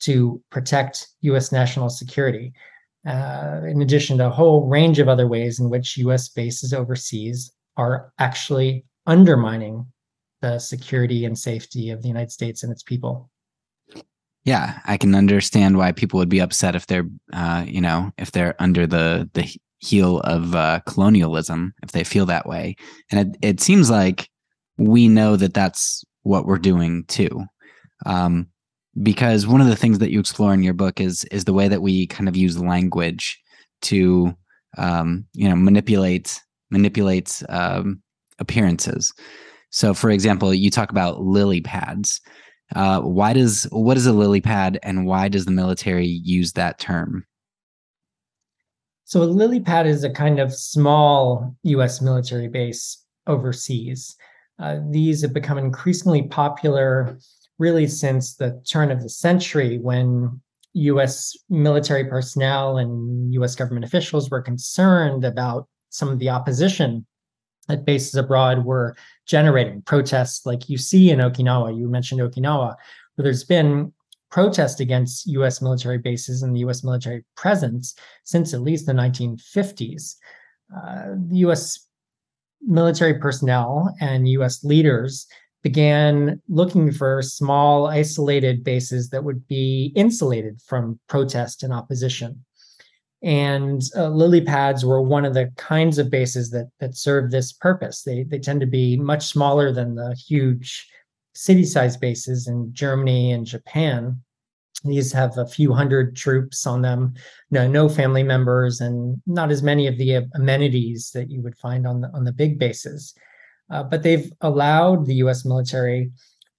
[0.00, 2.52] to protect US national security.
[3.06, 7.52] Uh, in addition to a whole range of other ways in which US bases overseas
[7.76, 9.86] are actually undermining
[10.40, 13.30] the security and safety of the United States and its people.
[14.44, 18.32] Yeah, I can understand why people would be upset if they're, uh, you know, if
[18.32, 19.46] they're under the the
[19.78, 22.76] heel of uh, colonialism, if they feel that way.
[23.10, 24.28] And it, it seems like
[24.78, 27.44] we know that that's what we're doing too.
[28.06, 28.48] Um,
[29.02, 31.68] because one of the things that you explore in your book is is the way
[31.68, 33.38] that we kind of use language
[33.82, 34.34] to,
[34.78, 38.02] um, you know, manipulate manipulate um,
[38.38, 39.12] appearances.
[39.70, 42.20] So, for example, you talk about lily pads.
[42.74, 46.78] Uh, why does what is a lily pad, and why does the military use that
[46.78, 47.24] term?
[49.04, 52.00] So, a lily pad is a kind of small U.S.
[52.00, 54.16] military base overseas.
[54.58, 57.18] Uh, these have become increasingly popular,
[57.58, 60.40] really since the turn of the century, when
[60.74, 61.36] U.S.
[61.48, 63.54] military personnel and U.S.
[63.56, 67.04] government officials were concerned about some of the opposition
[67.70, 68.96] that bases abroad were
[69.26, 71.76] generating protests like you see in Okinawa.
[71.76, 72.74] You mentioned Okinawa,
[73.14, 73.92] where there's been
[74.30, 77.94] protest against US military bases and the US military presence
[78.24, 80.16] since at least the 1950s.
[80.74, 81.86] Uh, the US
[82.62, 85.26] military personnel and US leaders
[85.62, 92.44] began looking for small, isolated bases that would be insulated from protest and opposition.
[93.22, 97.52] And uh, lily pads were one of the kinds of bases that that serve this
[97.52, 98.02] purpose.
[98.02, 100.88] They they tend to be much smaller than the huge
[101.34, 104.20] city-sized bases in Germany and Japan.
[104.84, 107.14] These have a few hundred troops on them,
[107.50, 111.86] no, no family members, and not as many of the amenities that you would find
[111.86, 113.14] on the on the big bases.
[113.70, 115.44] Uh, but they've allowed the U.S.
[115.44, 116.10] military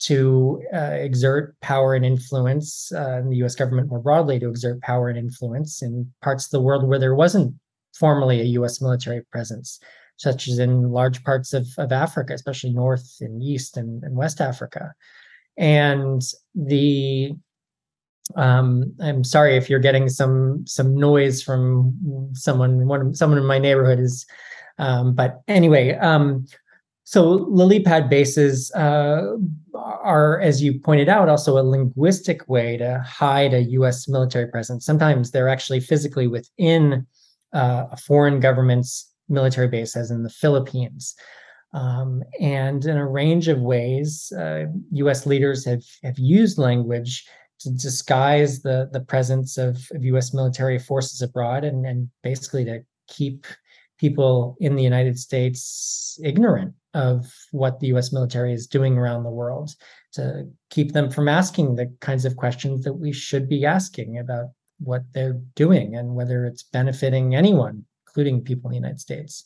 [0.01, 5.09] to uh, exert power and influence, uh, the US government more broadly to exert power
[5.09, 7.53] and influence in parts of the world where there wasn't
[7.97, 9.79] formally a US military presence,
[10.17, 14.41] such as in large parts of, of Africa, especially North and East and, and West
[14.41, 14.93] Africa.
[15.57, 16.21] And
[16.55, 17.33] the
[18.35, 23.59] um, I'm sorry if you're getting some some noise from someone one someone in my
[23.59, 24.25] neighborhood is
[24.77, 26.47] um, but anyway, um,
[27.11, 29.35] so lily pad bases uh,
[29.75, 34.07] are, as you pointed out, also a linguistic way to hide a U.S.
[34.07, 34.85] military presence.
[34.85, 37.05] Sometimes they're actually physically within
[37.51, 41.13] uh, a foreign government's military base, as in the Philippines.
[41.73, 45.25] Um, and in a range of ways, uh, U.S.
[45.25, 47.27] leaders have have used language
[47.59, 50.33] to disguise the the presence of, of U.S.
[50.33, 53.45] military forces abroad, and and basically to keep
[54.01, 59.29] people in the United States ignorant of what the US military is doing around the
[59.29, 59.75] world
[60.13, 64.47] to keep them from asking the kinds of questions that we should be asking about
[64.79, 69.45] what they're doing and whether it's benefiting anyone, including people in the United States.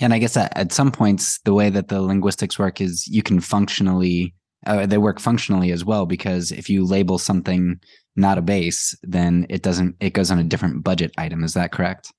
[0.00, 3.40] And I guess at, some points, the way that the linguistics work is you can
[3.40, 4.32] functionally,
[4.66, 7.80] uh, they work functionally as well, because if you label something
[8.14, 11.42] not a base, then it doesn't, it goes on a different budget item.
[11.42, 12.12] Is that correct?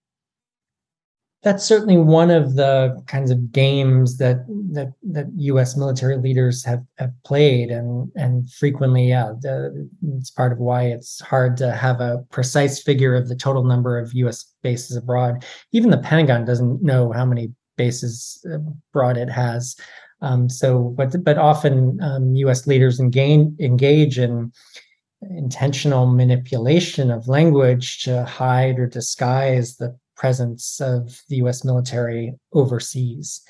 [1.42, 5.78] That's certainly one of the kinds of games that that that U.S.
[5.78, 11.22] military leaders have, have played, and and frequently, yeah, the, it's part of why it's
[11.22, 14.54] hard to have a precise figure of the total number of U.S.
[14.64, 15.46] bases abroad.
[15.72, 18.46] Even the Pentagon doesn't know how many bases
[18.92, 19.78] abroad it has.
[20.22, 22.68] Um, so, but but often um, U.S.
[22.68, 24.52] leaders engage engage in
[25.22, 31.64] intentional manipulation of language to hide or disguise the presence of the U.S.
[31.64, 33.42] military overseas.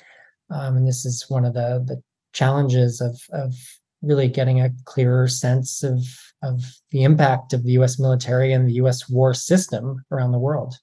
[0.50, 2.00] Um, and this is one of the, the
[2.32, 3.54] challenges of, of
[4.02, 6.00] really getting a clearer sense of,
[6.42, 6.62] of
[6.92, 7.98] the impact of the U.S.
[7.98, 9.08] military and the U.S.
[9.08, 10.74] war system around the world.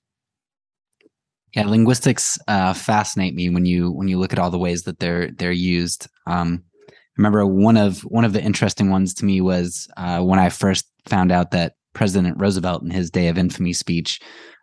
[1.55, 4.99] Yeah, linguistics uh, fascinate me when you when you look at all the ways that
[4.99, 6.07] they're they're used.
[6.27, 10.39] Um, I remember one of one of the interesting ones to me was uh, when
[10.39, 14.19] I first found out that President Roosevelt, in his Day of Infamy speech,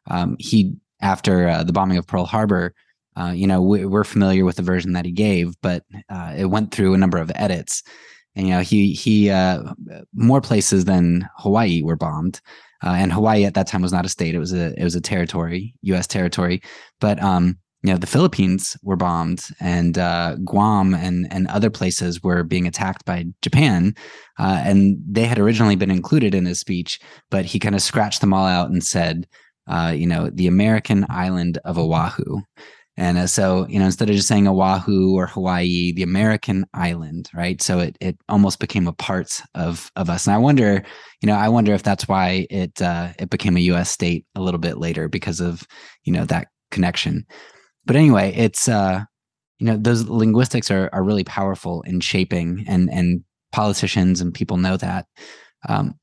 [0.09, 2.75] um, he after uh, the bombing of Pearl Harbor,
[3.17, 6.47] uh, you know, we, are familiar with the version that he gave, but uh, it
[6.47, 7.83] went through a number of edits.
[8.35, 9.63] And you know, he he uh,
[10.13, 12.41] more places than Hawaii were bombed,
[12.83, 14.97] uh, and Hawaii at that time was not a state; it was a it was
[14.97, 16.09] a territory, U.S.
[16.09, 16.61] territory.
[17.01, 22.25] But um, you know, the Philippines were bombed, and uh, Guam and and other places
[22.25, 23.95] were being attacked by Japan,
[24.37, 26.99] and they had originally been included in his speech,
[27.31, 29.29] but he kind of scratched them all out and said
[29.67, 32.41] uh, you know, the American island of Oahu.
[32.97, 37.29] And uh, so, you know, instead of just saying Oahu or Hawaii, the American island,
[37.35, 37.61] right?
[37.61, 40.27] So it it almost became a part of of us.
[40.27, 40.85] And I wonder,
[41.21, 43.91] you know, I wonder if that's why it uh, it became a U.S.
[43.91, 45.67] state a little bit later because of
[46.05, 47.27] you know that connection.
[47.85, 49.03] But anyway, it's uh,
[49.59, 54.57] you know, those linguistics are are really powerful in shaping, and and politicians and people
[54.57, 55.07] know that.
[55.69, 55.95] Um,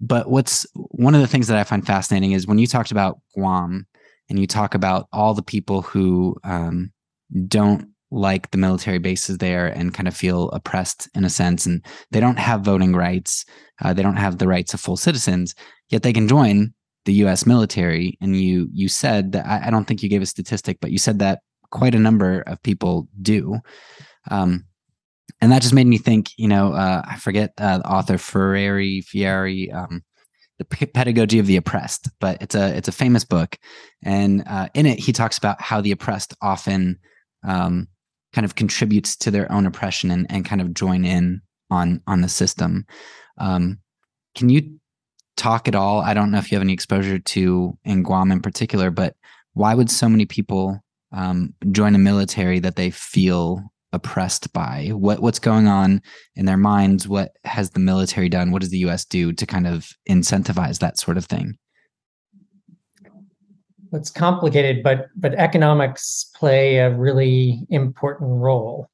[0.00, 3.20] but what's one of the things that I find fascinating is when you talked about
[3.34, 3.86] Guam
[4.28, 6.92] and you talk about all the people who um,
[7.48, 11.84] don't like the military bases there and kind of feel oppressed in a sense, and
[12.10, 13.44] they don't have voting rights,
[13.82, 15.54] uh, they don't have the rights of full citizens,
[15.88, 16.72] yet they can join
[17.04, 17.46] the U.S.
[17.46, 18.16] military.
[18.20, 20.98] And you you said that I, I don't think you gave a statistic, but you
[20.98, 21.40] said that
[21.70, 23.58] quite a number of people do.
[24.30, 24.64] Um,
[25.40, 26.30] and that just made me think.
[26.36, 30.02] You know, uh, I forget uh, the author Ferrari Fieri, um,
[30.58, 33.58] the Pedagogy of the Oppressed, but it's a it's a famous book,
[34.02, 36.98] and uh, in it he talks about how the oppressed often
[37.44, 37.88] um,
[38.32, 42.20] kind of contributes to their own oppression and, and kind of join in on on
[42.20, 42.86] the system.
[43.38, 43.78] Um,
[44.34, 44.78] can you
[45.36, 46.00] talk at all?
[46.00, 49.14] I don't know if you have any exposure to in Guam in particular, but
[49.54, 50.80] why would so many people
[51.12, 53.62] um, join a military that they feel
[53.92, 54.88] oppressed by?
[54.88, 56.02] What what's going on
[56.34, 57.08] in their minds?
[57.08, 58.50] What has the military done?
[58.50, 59.04] What does the U.S.
[59.04, 61.58] do to kind of incentivize that sort of thing?
[63.92, 68.90] It's complicated, but but economics play a really important role.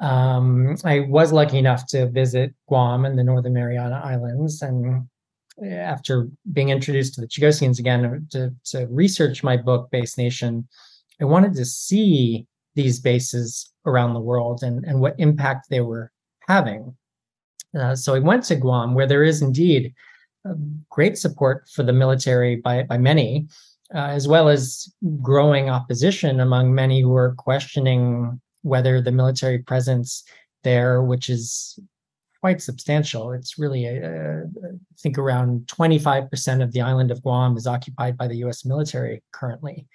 [0.00, 5.06] Um, I was lucky enough to visit Guam and the Northern Mariana Islands, and
[5.62, 10.66] after being introduced to the Chagossians again to, to research my book, Base Nation,
[11.20, 16.10] I wanted to see these bases around the world and, and what impact they were
[16.48, 16.96] having.
[17.78, 19.94] Uh, so I went to Guam, where there is indeed
[20.88, 23.46] great support for the military by, by many,
[23.94, 30.24] uh, as well as growing opposition among many who are questioning whether the military presence
[30.64, 31.78] there, which is
[32.40, 33.32] quite substantial.
[33.32, 38.16] It's really, a, a, I think, around 25% of the island of Guam is occupied
[38.16, 39.86] by the US military currently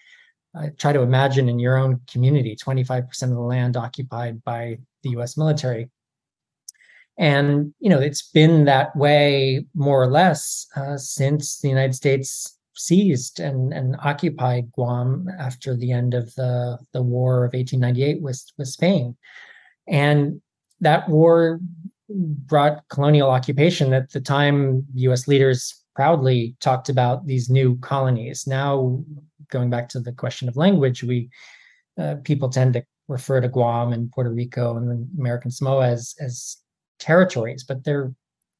[0.57, 5.09] uh, try to imagine in your own community 25% of the land occupied by the
[5.11, 5.89] US military.
[7.17, 12.57] And, you know, it's been that way more or less uh, since the United States
[12.75, 18.43] seized and, and occupied Guam after the end of the, the War of 1898 with,
[18.57, 19.15] with Spain.
[19.87, 20.41] And
[20.81, 21.59] that war
[22.09, 23.93] brought colonial occupation.
[23.93, 28.45] At the time, US leaders proudly talked about these new colonies.
[28.45, 29.03] Now
[29.49, 31.29] going back to the question of language, we
[31.97, 36.57] uh, people tend to refer to Guam and Puerto Rico and American Samoa as as
[36.99, 38.13] territories, but they're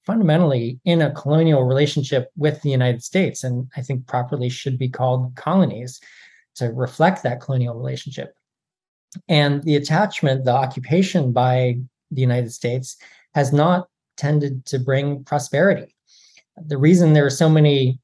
[0.06, 4.90] fundamentally in a colonial relationship with the United States, and I think properly should be
[4.90, 6.00] called colonies
[6.56, 8.36] to reflect that colonial relationship.
[9.28, 11.80] And the attachment, the occupation by
[12.12, 12.98] the United States
[13.34, 15.96] has not tended to bring prosperity.
[16.68, 18.00] The reason there are so many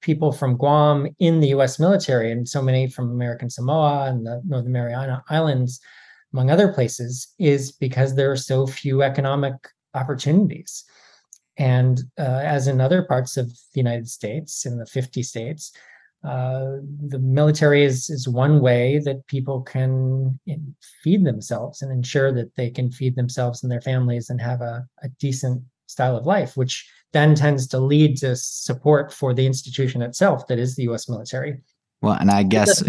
[0.00, 4.40] people from Guam in the US military and so many from American Samoa and the
[4.46, 5.80] Northern Mariana Islands,
[6.32, 9.54] among other places, is because there are so few economic
[9.94, 10.84] opportunities.
[11.56, 15.72] And uh, as in other parts of the United States, in the 50 states,
[16.22, 16.76] uh,
[17.06, 20.38] the military is, is one way that people can
[21.02, 24.86] feed themselves and ensure that they can feed themselves and their families and have a,
[25.02, 30.02] a decent style of life, which then tends to lead to support for the institution
[30.02, 31.60] itself that is the US military.
[32.02, 32.82] Well, and I guess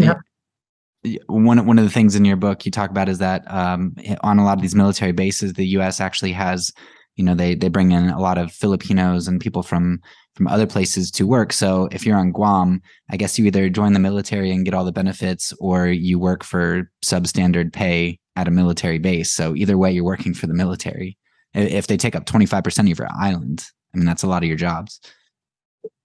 [1.26, 4.38] one one of the things in your book you talk about is that um, on
[4.38, 6.00] a lot of these military bases, the U.S.
[6.00, 6.72] actually has,
[7.16, 10.00] you know, they they bring in a lot of Filipinos and people from
[10.34, 11.52] from other places to work.
[11.52, 14.84] So if you're on Guam, I guess you either join the military and get all
[14.84, 19.30] the benefits, or you work for substandard pay at a military base.
[19.30, 21.18] So either way, you're working for the military
[21.54, 24.56] if they take up 25% of your island i mean that's a lot of your
[24.56, 25.00] jobs.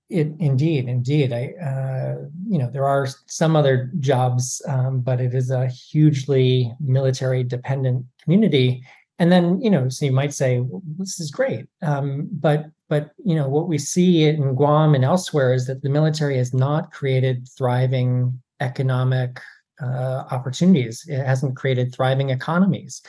[0.09, 1.33] It indeed indeed.
[1.33, 2.15] I uh,
[2.47, 8.05] you know there are some other jobs um, but it is a hugely military dependent
[8.23, 8.83] community.
[9.19, 11.65] And then you know so you might say well, this is great.
[11.81, 15.89] Um, but but you know what we see in guam and elsewhere is that the
[15.89, 19.41] military has not created thriving economic
[19.81, 21.05] uh, opportunities.
[21.07, 23.01] It hasn't created thriving economies.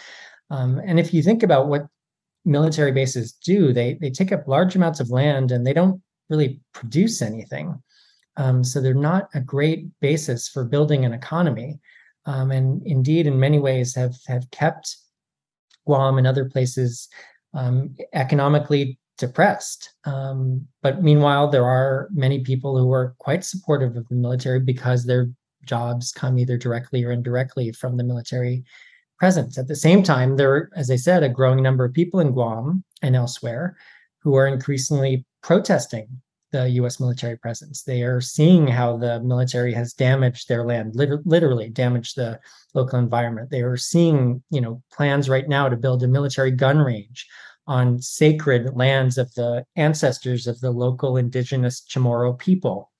[0.50, 1.86] Um, and if you think about what
[2.48, 3.72] military bases do.
[3.72, 7.80] They they take up large amounts of land and they don't really produce anything.
[8.36, 11.80] Um, so they're not a great basis for building an economy.
[12.26, 14.96] Um, and indeed, in many ways, have have kept
[15.86, 17.08] Guam and other places
[17.54, 19.90] um, economically depressed.
[20.04, 25.04] Um, but meanwhile, there are many people who are quite supportive of the military because
[25.04, 25.28] their
[25.64, 28.64] jobs come either directly or indirectly from the military
[29.18, 29.58] presence.
[29.58, 32.32] At the same time, there are, as I said, a growing number of people in
[32.32, 33.76] Guam and elsewhere
[34.20, 36.08] who are increasingly protesting
[36.50, 37.82] the US military presence.
[37.82, 42.40] They are seeing how the military has damaged their land, lit- literally damaged the
[42.74, 43.50] local environment.
[43.50, 47.26] They are seeing, you know, plans right now to build a military gun range
[47.66, 52.90] on sacred lands of the ancestors of the local indigenous Chamorro people.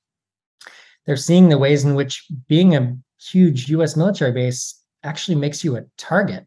[1.06, 5.76] They're seeing the ways in which being a huge US military base actually makes you
[5.76, 6.46] a target.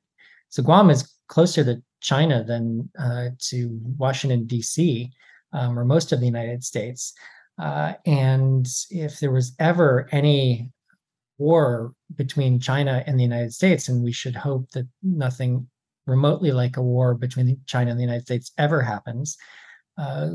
[0.49, 5.12] So Guam is closer to China than uh, to Washington, D.C.,
[5.53, 7.14] um, or most of the United States.
[7.59, 10.70] Uh, and if there was ever any
[11.38, 15.68] war between China and the United States, and we should hope that nothing
[16.07, 19.38] remotely like a war between China and the United States ever happens,
[19.97, 20.30] uh,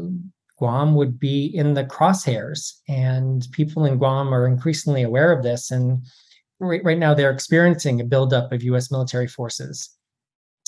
[0.59, 2.81] Guam would be in the crosshairs.
[2.89, 5.71] And people in Guam are increasingly aware of this.
[5.71, 6.07] And
[6.61, 8.91] right, right now they're experiencing a buildup of U.S.
[8.91, 9.91] military forces.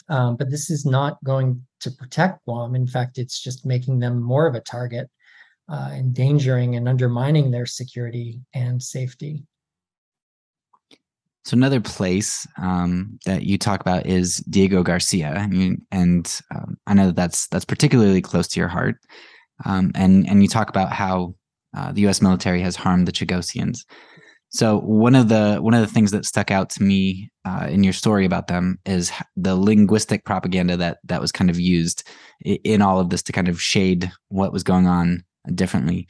[0.09, 2.75] Um, but this is not going to protect Guam.
[2.75, 5.11] In fact, it's just making them more of a target,
[5.69, 9.45] uh, endangering and undermining their security and safety.
[11.45, 16.77] So another place um, that you talk about is Diego Garcia, I mean, and um,
[16.87, 18.97] I know that that's that's particularly close to your heart.
[19.65, 21.35] Um, and and you talk about how
[21.75, 22.21] uh, the U.S.
[22.21, 23.87] military has harmed the Chagossians.
[24.51, 27.85] So one of the one of the things that stuck out to me uh, in
[27.85, 32.09] your story about them is the linguistic propaganda that that was kind of used
[32.41, 35.23] in all of this to kind of shade what was going on
[35.55, 36.09] differently.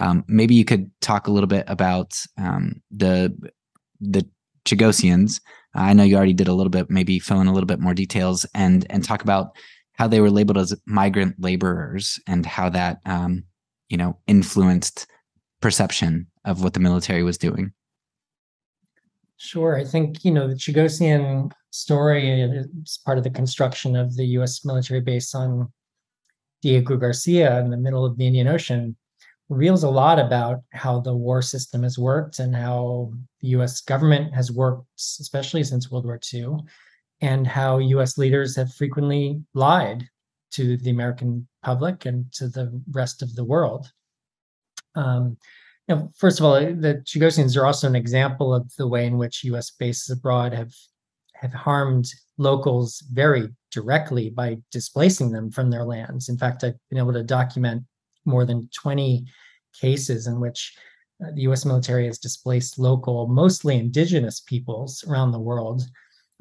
[0.00, 3.34] Um, maybe you could talk a little bit about um, the
[4.00, 4.28] the
[4.66, 5.40] Chagossians.
[5.74, 6.90] I know you already did a little bit.
[6.90, 9.56] Maybe fill in a little bit more details and and talk about
[9.94, 13.44] how they were labeled as migrant laborers and how that um,
[13.88, 15.06] you know influenced
[15.62, 17.72] perception of what the military was doing.
[19.38, 19.76] Sure.
[19.76, 24.64] I think, you know, the Chagossian story is part of the construction of the US
[24.64, 25.72] military base on
[26.60, 28.96] Diego Garcia in the middle of the Indian Ocean
[29.48, 34.34] reveals a lot about how the war system has worked and how the US government
[34.34, 34.86] has worked,
[35.20, 36.56] especially since World War II,
[37.20, 40.08] and how US leaders have frequently lied
[40.50, 43.90] to the American public and to the rest of the world.
[44.96, 45.36] Um,
[45.88, 49.16] you know, first of all, the Chagossians are also an example of the way in
[49.16, 49.70] which U.S.
[49.70, 50.72] bases abroad have
[51.34, 56.28] have harmed locals very directly by displacing them from their lands.
[56.28, 57.84] In fact, I've been able to document
[58.24, 59.24] more than 20
[59.80, 60.76] cases in which
[61.24, 61.64] uh, the U.S.
[61.64, 65.82] military has displaced local, mostly indigenous peoples around the world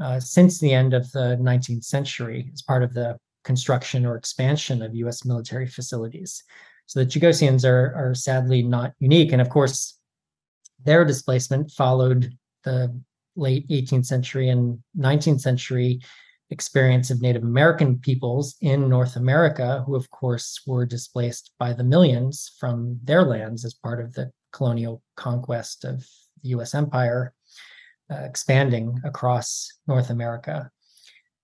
[0.01, 4.81] uh, since the end of the 19th century as part of the construction or expansion
[4.81, 5.25] of U.S.
[5.25, 6.43] military facilities.
[6.87, 9.31] So the Chagossians are, are sadly not unique.
[9.31, 9.99] And of course,
[10.83, 12.33] their displacement followed
[12.63, 12.97] the
[13.35, 15.99] late 18th century and 19th century
[16.49, 21.83] experience of Native American peoples in North America, who, of course, were displaced by the
[21.83, 26.07] millions from their lands as part of the colonial conquest of
[26.41, 27.33] the US empire,
[28.09, 30.71] uh, expanding across North America.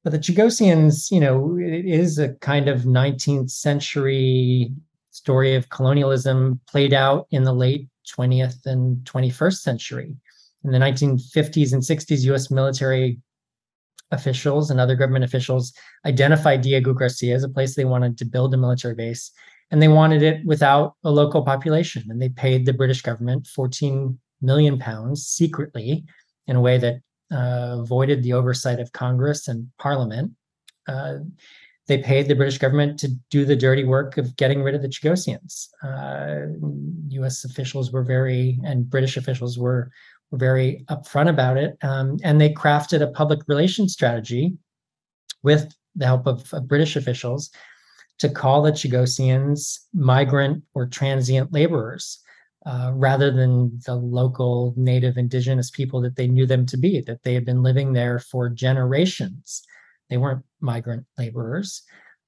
[0.03, 4.71] But the Chagossians, you know, it is a kind of 19th century
[5.13, 7.87] story of colonialism played out in the late
[8.17, 10.15] 20th and 21st century.
[10.63, 13.19] In the 1950s and 60s, US military
[14.11, 15.71] officials and other government officials
[16.05, 19.31] identified Diego Garcia as a place they wanted to build a military base.
[19.71, 22.03] And they wanted it without a local population.
[22.09, 26.05] And they paid the British government 14 million pounds secretly
[26.47, 26.95] in a way that
[27.31, 30.31] uh, avoided the oversight of Congress and Parliament.
[30.87, 31.19] Uh,
[31.87, 34.87] they paid the British government to do the dirty work of getting rid of the
[34.87, 35.67] Chagossians.
[35.83, 36.53] Uh,
[37.09, 37.43] U.S.
[37.43, 39.91] officials were very, and British officials were
[40.31, 44.57] were very upfront about it, um, and they crafted a public relations strategy
[45.43, 47.51] with the help of, of British officials
[48.17, 52.19] to call the Chagossians migrant or transient laborers.
[52.65, 57.21] Uh, rather than the local native indigenous people that they knew them to be, that
[57.23, 59.63] they had been living there for generations.
[60.13, 61.81] They weren't migrant laborers.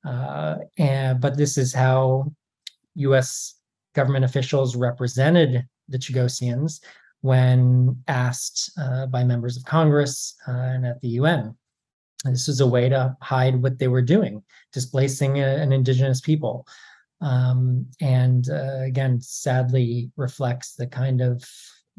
[0.03, 2.33] Uh, and, but this is how
[2.95, 3.59] US
[3.93, 6.79] government officials represented the Chagossians
[7.21, 11.55] when asked uh, by members of Congress uh, and at the UN.
[12.23, 14.41] And this was a way to hide what they were doing,
[14.73, 16.65] displacing a, an indigenous people.
[17.21, 21.47] Um, and uh, again, sadly reflects the kind of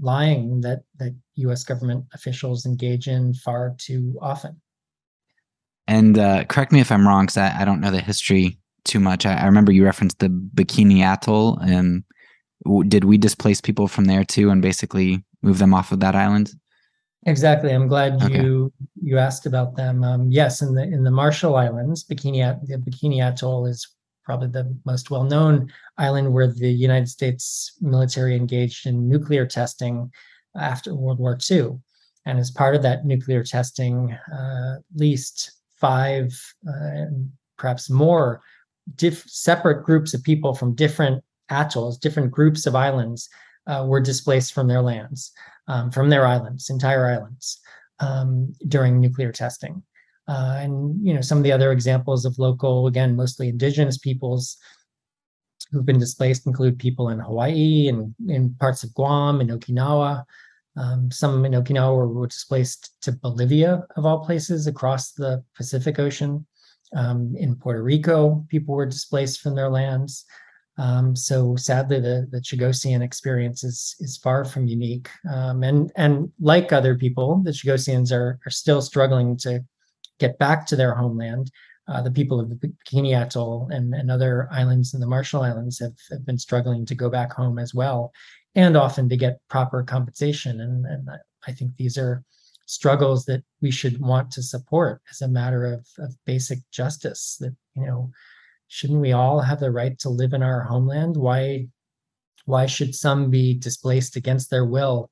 [0.00, 4.60] lying that, that US government officials engage in far too often.
[5.88, 8.98] And uh, correct me if I'm wrong, because I, I, don't know the history too
[8.98, 9.24] much.
[9.24, 12.02] I, I remember you referenced the Bikini Atoll, and
[12.88, 16.52] did we displace people from there too and basically move them off of that island?
[17.26, 17.72] Exactly.
[17.72, 18.42] I'm glad okay.
[18.42, 18.72] you
[19.02, 20.04] you asked about them.
[20.04, 23.86] Um, yes, in the in the Marshall Islands, Bikini the Bikini Atoll is
[24.24, 30.10] probably the most well-known island where the United States military engaged in nuclear testing
[30.56, 31.78] after World War II.
[32.26, 36.32] And as part of that nuclear testing, uh, at least five,
[36.68, 37.06] uh,
[37.58, 38.40] perhaps more,
[38.94, 43.28] diff- separate groups of people from different atolls, different groups of islands
[43.66, 45.32] uh, were displaced from their lands,
[45.68, 47.60] um, from their islands, entire islands,
[48.00, 49.82] um, during nuclear testing.
[50.28, 54.56] Uh, and you know some of the other examples of local, again, mostly indigenous peoples
[55.70, 60.24] who've been displaced include people in Hawaii and in parts of Guam and Okinawa.
[60.76, 66.46] Um, some in Okinawa were, displaced to Bolivia, of all places, across the Pacific Ocean.
[66.94, 70.24] Um, in Puerto Rico, people were displaced from their lands.
[70.78, 75.08] Um, so sadly, the the Chagossian experience is is far from unique.
[75.30, 79.64] Um, and and like other people, the Chagossians are are still struggling to
[80.18, 81.50] get back to their homeland.
[81.88, 85.78] Uh, the people of the Bikini Atoll and, and other islands in the Marshall Islands
[85.78, 88.12] have, have been struggling to go back home as well,
[88.56, 90.60] and often to get proper compensation.
[90.60, 91.08] And, and
[91.46, 92.24] I think these are
[92.66, 97.36] struggles that we should want to support as a matter of, of basic justice.
[97.38, 98.10] That you know
[98.66, 101.16] shouldn't we all have the right to live in our homeland?
[101.16, 101.68] Why
[102.46, 105.10] why should some be displaced against their will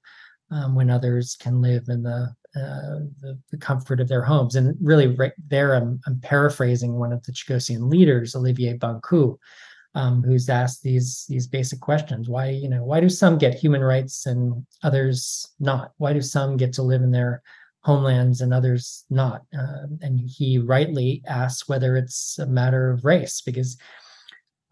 [0.51, 4.55] um, when others can live in the, uh, the, the comfort of their homes?
[4.55, 9.39] And really, right there, I'm, I'm paraphrasing one of the Chagossian leaders, Olivier Bancoult,
[9.95, 12.29] um, who's asked these these basic questions.
[12.29, 15.93] Why you know why do some get human rights and others not?
[15.99, 17.43] Why do some get to live in their
[17.85, 19.43] homelands and others not.
[19.57, 23.77] Uh, and he rightly asks whether it's a matter of race, because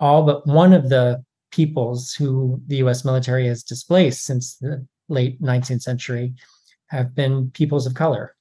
[0.01, 5.41] all but one of the peoples who the US military has displaced since the late
[5.43, 6.35] 19th century
[6.87, 8.35] have been peoples of color.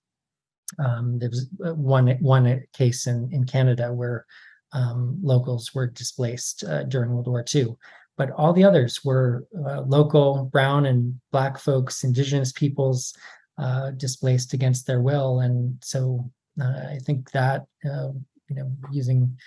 [0.79, 4.25] Um, there was uh, one one case in, in Canada where
[4.73, 7.75] um, locals were displaced uh, during World War II,
[8.17, 13.13] but all the others were uh, local brown and black folks, indigenous peoples,
[13.57, 15.41] uh, displaced against their will.
[15.41, 18.09] And so uh, I think that, uh,
[18.47, 19.37] you know, using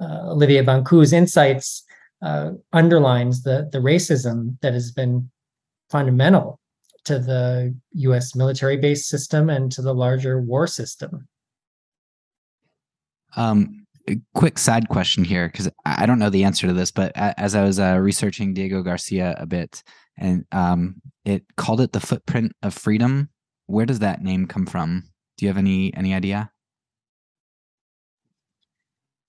[0.00, 1.84] uh, Olivier Bancoult's insights
[2.22, 5.30] uh, underlines the, the racism that has been
[5.90, 6.60] fundamental
[7.04, 11.28] to the US military based system and to the larger war system.
[13.36, 13.81] Um,
[14.34, 17.62] quick side question here because I don't know the answer to this, but as I
[17.62, 19.82] was uh, researching Diego Garcia a bit,
[20.18, 23.30] and um, it called it the footprint of freedom
[23.72, 25.04] where does that name come from?
[25.36, 26.50] Do you have any any idea?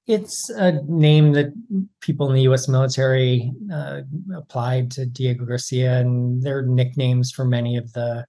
[0.05, 1.53] It's a name that
[2.01, 2.67] people in the U.S.
[2.67, 4.01] military uh,
[4.35, 8.25] applied to Diego Garcia, and they're nicknames for many of the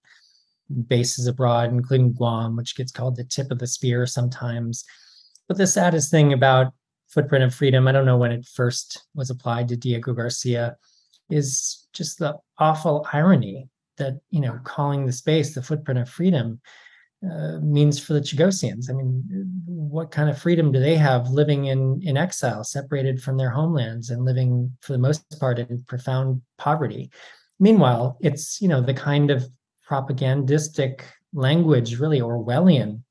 [0.87, 4.85] bases abroad, including Guam, which gets called the tip of the spear sometimes.
[5.49, 6.73] But the saddest thing about
[7.09, 10.77] footprint of freedom, I don't know when it first was applied to Diego Garcia,
[11.31, 16.61] is just the awful irony that, you know, calling the space the footprint of freedom
[17.25, 18.91] uh, means for the Chagossians.
[18.91, 19.23] I mean,
[19.67, 24.11] what kind of freedom do they have living in, in exile, separated from their homelands
[24.11, 27.11] and living, for the most part, in profound poverty?
[27.61, 29.49] Meanwhile, it's, you know, the kind of
[29.89, 33.03] propagandistic language, really Orwellian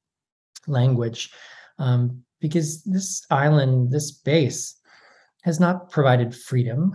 [0.67, 1.31] language,
[1.79, 4.75] um, because this island, this base,
[5.43, 6.93] has not provided freedom,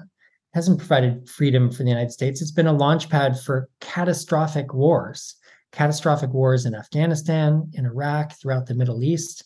[0.52, 2.42] hasn't provided freedom for the United States.
[2.42, 5.36] It's been a launch pad for catastrophic wars,
[5.72, 9.42] catastrophic wars in Afghanistan, in Iraq, throughout the Middle East,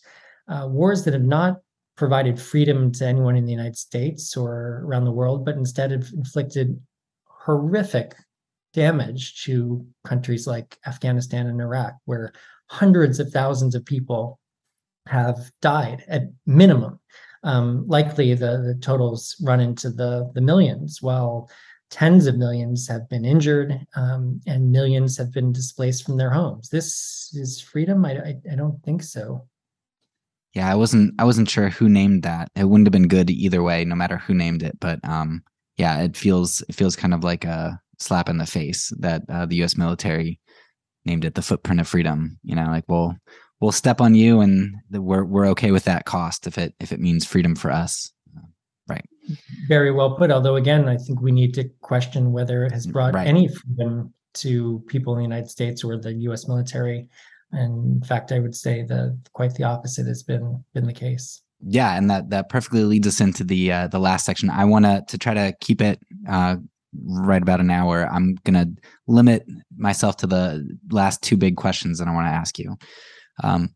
[0.49, 1.61] uh, wars that have not
[1.95, 6.09] provided freedom to anyone in the United States or around the world, but instead have
[6.13, 6.77] inflicted
[7.45, 8.13] horrific
[8.73, 12.33] damage to countries like Afghanistan and Iraq, where
[12.69, 14.37] hundreds of thousands of people
[15.07, 16.99] have died at minimum.
[17.43, 21.49] Um, likely the, the totals run into the, the millions, while
[21.89, 26.69] tens of millions have been injured um, and millions have been displaced from their homes.
[26.69, 28.05] This is freedom?
[28.05, 29.47] I, I, I don't think so.
[30.53, 32.49] Yeah, I wasn't I wasn't sure who named that.
[32.55, 34.79] It wouldn't have been good either way, no matter who named it.
[34.79, 35.43] But um,
[35.77, 39.45] yeah, it feels it feels kind of like a slap in the face that uh,
[39.45, 39.77] the U.S.
[39.77, 40.39] military
[41.05, 42.39] named it the footprint of freedom.
[42.43, 43.15] You know, like we'll
[43.63, 46.99] we'll step on you, and we're we're okay with that cost if it if it
[46.99, 48.11] means freedom for us.
[48.87, 49.05] Right.
[49.69, 50.29] Very well put.
[50.31, 53.25] Although again, I think we need to question whether it has brought right.
[53.25, 56.47] any freedom to people in the United States or the U.S.
[56.47, 57.07] military.
[57.53, 61.41] And in fact, I would say that quite the opposite has been been the case
[61.65, 64.83] yeah and that that perfectly leads us into the uh, the last section i want
[64.83, 65.97] to to try to keep it
[66.27, 66.57] uh,
[67.05, 68.07] right about an hour.
[68.11, 69.45] I'm going to limit
[69.75, 72.75] myself to the last two big questions that I want to ask you.
[73.41, 73.75] Um,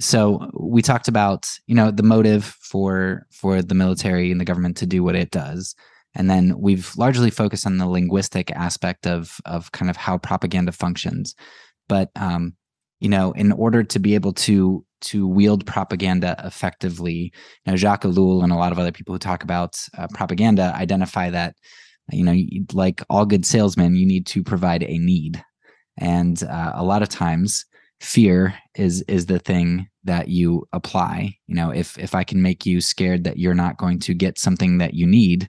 [0.00, 4.76] so we talked about you know the motive for for the military and the government
[4.78, 5.74] to do what it does.
[6.14, 10.72] And then we've largely focused on the linguistic aspect of of kind of how propaganda
[10.72, 11.34] functions.
[11.88, 12.54] But um,
[13.00, 17.32] you know in order to be able to to wield propaganda effectively
[17.64, 20.74] you know jacques ellul and a lot of other people who talk about uh, propaganda
[20.74, 21.54] identify that
[22.10, 22.36] you know
[22.72, 25.42] like all good salesmen you need to provide a need.
[26.00, 27.64] And uh, a lot of times
[28.00, 32.64] fear is is the thing that you apply you know if if i can make
[32.64, 35.48] you scared that you're not going to get something that you need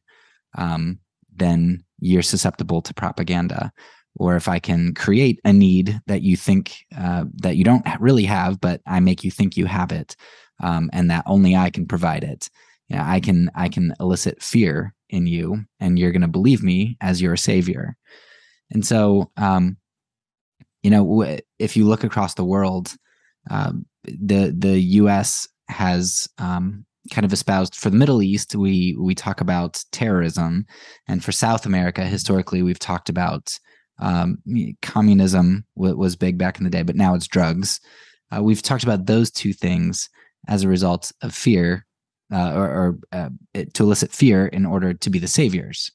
[0.58, 1.00] um,
[1.36, 3.72] then you're susceptible to propaganda.
[4.16, 8.26] Or if i can create a need that you think uh, that you don't really
[8.26, 10.16] have but i make you think you have it
[10.60, 12.50] um, and that only i can provide it.
[12.92, 17.22] I can i can elicit fear in you and you're going to believe me as
[17.22, 17.96] your savior.
[18.72, 19.78] And so um,
[20.84, 22.96] you know if you look across the world
[23.50, 29.16] um, the the us has um, kind of espoused for the middle east we we
[29.16, 30.66] talk about terrorism
[31.08, 33.58] and for south america historically we've talked about
[34.02, 34.38] um,
[34.82, 37.80] communism was big back in the day but now it's drugs.
[38.32, 40.10] Uh, we've talked about those two things
[40.48, 41.86] as a result of fear
[42.32, 43.30] uh, or, or uh,
[43.74, 45.92] to elicit fear in order to be the saviors,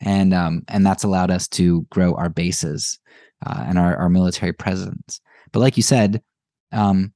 [0.00, 2.98] and um, and that's allowed us to grow our bases
[3.44, 5.20] uh, and our, our military presence.
[5.52, 6.22] But like you said,
[6.72, 7.12] um,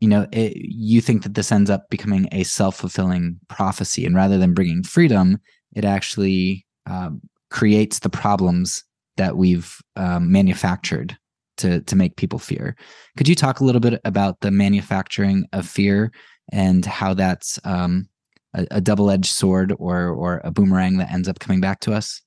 [0.00, 4.16] you know, it, you think that this ends up becoming a self fulfilling prophecy, and
[4.16, 5.38] rather than bringing freedom,
[5.74, 7.20] it actually um,
[7.50, 8.82] creates the problems
[9.16, 11.16] that we've um, manufactured
[11.58, 12.76] to to make people fear.
[13.16, 16.10] Could you talk a little bit about the manufacturing of fear
[16.50, 18.08] and how that's um,
[18.54, 22.20] a, a double-edged sword or or a boomerang that ends up coming back to us?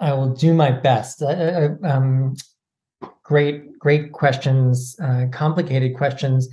[0.00, 1.22] I will do my best.
[1.22, 2.34] Uh, um,
[3.22, 6.48] great, great questions, uh, complicated questions.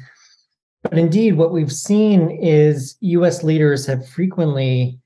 [0.84, 5.00] But indeed, what we've seen is US leaders have frequently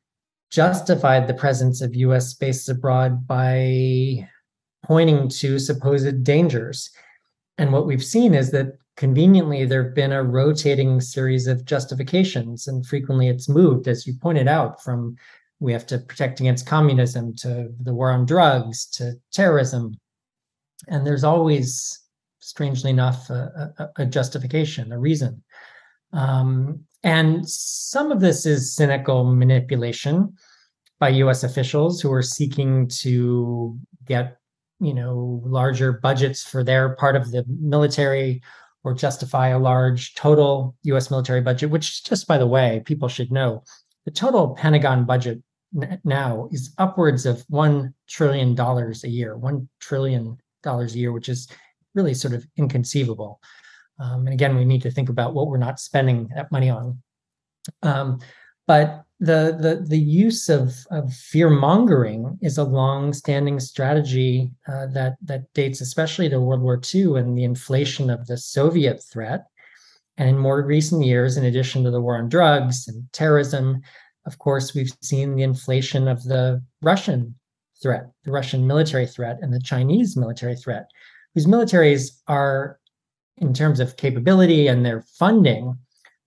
[0.49, 4.27] justified the presence of US bases abroad by
[4.83, 6.89] pointing to supposed dangers.
[7.57, 12.67] And what we've seen is that conveniently there have been a rotating series of justifications
[12.67, 15.15] and frequently it's moved as you pointed out from
[15.61, 19.93] we have to protect against communism to the war on drugs to terrorism.
[20.87, 21.99] And there's always
[22.39, 25.43] strangely enough a, a, a justification a reason.
[26.13, 30.33] Um, and some of this is cynical manipulation
[30.99, 34.37] by us officials who are seeking to get
[34.79, 38.41] you know larger budgets for their part of the military
[38.83, 43.31] or justify a large total US military budget, which, just by the way, people should
[43.31, 43.63] know
[44.05, 45.41] the total Pentagon budget
[46.03, 51.47] now is upwards of $1 trillion a year, $1 trillion a year, which is
[51.95, 53.39] really sort of inconceivable.
[53.99, 57.01] Um, and again, we need to think about what we're not spending that money on.
[57.83, 58.19] Um,
[58.67, 65.17] but the, the, the use of, of fear mongering is a long-standing strategy uh, that,
[65.23, 69.45] that dates especially to World War II and the inflation of the Soviet threat.
[70.17, 73.81] And in more recent years, in addition to the war on drugs and terrorism,
[74.25, 77.35] of course, we've seen the inflation of the Russian
[77.81, 80.89] threat, the Russian military threat, and the Chinese military threat,
[81.33, 82.79] whose militaries are,
[83.37, 85.77] in terms of capability and their funding,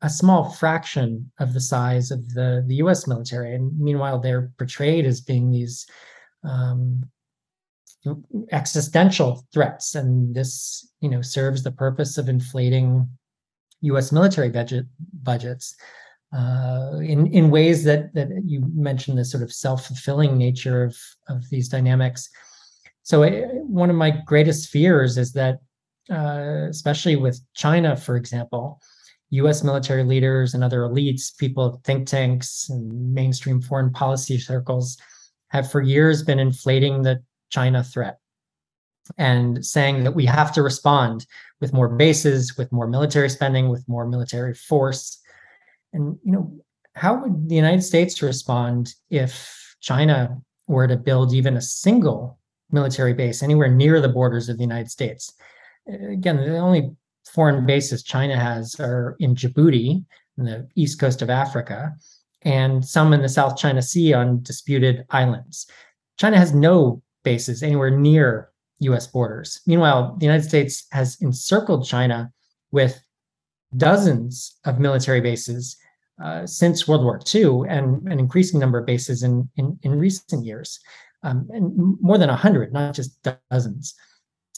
[0.02, 3.54] a small fraction of the size of the, the US military.
[3.54, 5.86] And meanwhile, they're portrayed as being these
[6.42, 7.04] um,
[8.52, 9.94] existential threats.
[9.94, 13.08] And this, you know, serves the purpose of inflating
[13.80, 14.86] US military budget
[15.22, 15.74] budgets.
[16.34, 20.96] Uh, in in ways that that you mentioned the sort of self-fulfilling nature of
[21.28, 22.28] of these dynamics.
[23.02, 23.30] So uh,
[23.82, 25.60] one of my greatest fears is that,
[26.10, 28.80] uh, especially with China, for example,
[29.30, 34.96] US military leaders and other elites, people, think tanks, and mainstream foreign policy circles
[35.48, 38.18] have for years been inflating the China threat
[39.18, 41.26] and saying that we have to respond
[41.60, 45.20] with more bases, with more military spending, with more military force.
[45.94, 46.52] And you know,
[46.94, 52.38] how would the United States respond if China were to build even a single
[52.70, 55.32] military base anywhere near the borders of the United States?
[55.86, 56.90] Again, the only
[57.32, 60.04] foreign bases China has are in Djibouti,
[60.36, 61.92] in the east coast of Africa,
[62.42, 65.66] and some in the South China Sea on disputed islands.
[66.18, 69.60] China has no bases anywhere near US borders.
[69.66, 72.32] Meanwhile, the United States has encircled China
[72.72, 73.00] with
[73.76, 75.76] dozens of military bases
[76.22, 80.44] uh, since World War II and an increasing number of bases in, in, in recent
[80.44, 80.80] years,
[81.22, 83.18] um, and more than 100, not just
[83.50, 83.94] dozens.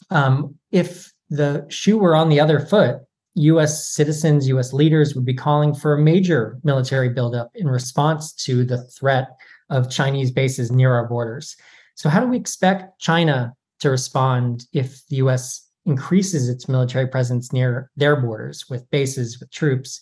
[0.09, 2.99] Um, if the shoe were on the other foot,
[3.35, 8.65] US citizens, US leaders would be calling for a major military buildup in response to
[8.65, 9.29] the threat
[9.69, 11.55] of Chinese bases near our borders.
[11.95, 17.53] So, how do we expect China to respond if the US increases its military presence
[17.53, 20.01] near their borders with bases, with troops,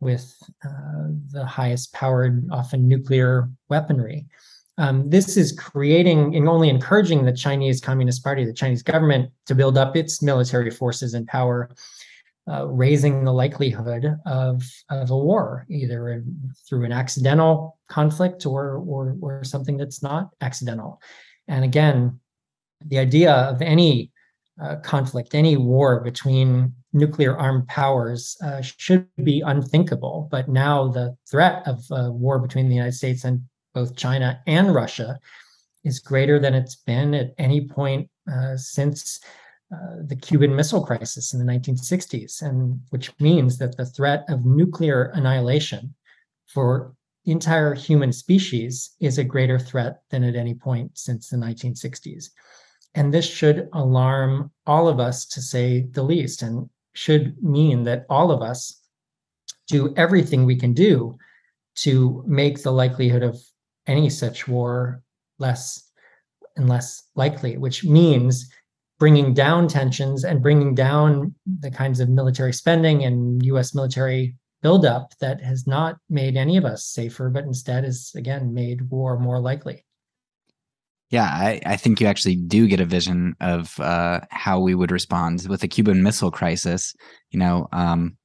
[0.00, 4.26] with uh, the highest powered, often nuclear weaponry?
[4.78, 9.54] Um, this is creating and only encouraging the Chinese Communist Party, the Chinese government, to
[9.54, 11.70] build up its military forces and power,
[12.48, 16.22] uh, raising the likelihood of, of a war, either
[16.68, 21.00] through an accidental conflict or, or, or something that's not accidental.
[21.48, 22.20] And again,
[22.86, 24.12] the idea of any
[24.62, 30.28] uh, conflict, any war between nuclear armed powers uh, should be unthinkable.
[30.30, 33.42] But now the threat of a war between the United States and
[33.74, 35.18] both China and Russia
[35.84, 39.20] is greater than it's been at any point uh, since
[39.72, 44.44] uh, the Cuban Missile Crisis in the 1960s, and which means that the threat of
[44.44, 45.94] nuclear annihilation
[46.46, 46.94] for
[47.24, 52.30] the entire human species is a greater threat than at any point since the 1960s.
[52.94, 58.04] And this should alarm all of us, to say the least, and should mean that
[58.10, 58.82] all of us
[59.68, 61.16] do everything we can do
[61.76, 63.38] to make the likelihood of
[63.86, 65.00] any such war
[65.38, 65.92] less
[66.56, 68.50] and less likely, which means
[68.98, 75.16] bringing down tensions and bringing down the kinds of military spending and US military buildup
[75.20, 79.38] that has not made any of us safer, but instead has, again, made war more
[79.38, 79.84] likely.
[81.10, 84.90] Yeah, I, I think you actually do get a vision of uh, how we would
[84.90, 86.94] respond with the Cuban Missile Crisis.
[87.30, 88.16] You know, um,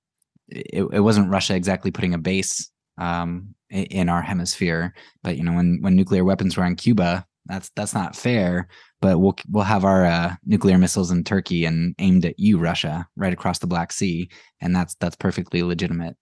[0.49, 4.93] it, it wasn't Russia exactly putting a base um, in our hemisphere.
[5.23, 8.67] But you know, when when nuclear weapons were on Cuba, that's that's not fair.
[9.01, 13.07] But we'll we'll have our uh, nuclear missiles in Turkey and aimed at you, Russia,
[13.15, 14.29] right across the Black Sea,
[14.59, 16.17] and that's that's perfectly legitimate.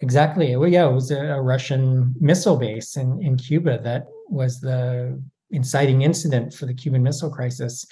[0.00, 0.56] Exactly.
[0.56, 5.22] Well, yeah, it was a, a Russian missile base in in Cuba that was the
[5.50, 7.86] inciting incident for the Cuban Missile Crisis.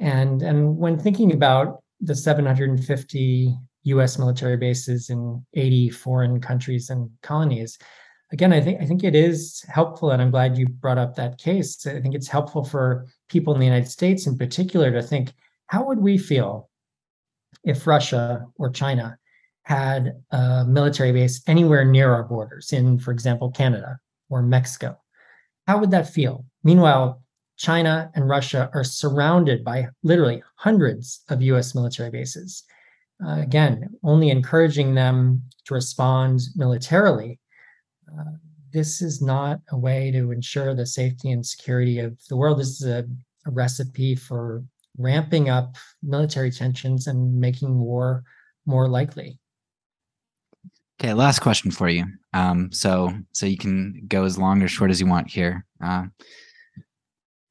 [0.00, 4.18] And and when thinking about the 750 U.S.
[4.18, 7.78] military bases in 80 foreign countries and colonies.
[8.32, 11.38] Again, I think I think it is helpful, and I'm glad you brought up that
[11.38, 11.86] case.
[11.86, 15.32] I think it's helpful for people in the United States, in particular, to think
[15.66, 16.70] how would we feel
[17.64, 19.18] if Russia or China
[19.64, 23.98] had a military base anywhere near our borders, in, for example, Canada
[24.30, 25.01] or Mexico?
[25.66, 26.44] How would that feel?
[26.64, 27.22] Meanwhile,
[27.56, 32.64] China and Russia are surrounded by literally hundreds of US military bases
[33.24, 37.38] uh, again, only encouraging them to respond militarily.
[38.08, 38.32] Uh,
[38.72, 42.58] this is not a way to ensure the safety and security of the world.
[42.58, 43.06] This is a,
[43.46, 44.64] a recipe for
[44.98, 48.24] ramping up military tensions and making war
[48.66, 49.38] more likely.
[51.00, 52.06] Okay, last question for you.
[52.34, 55.64] Um, so so you can go as long or short as you want here.
[55.82, 56.04] Uh,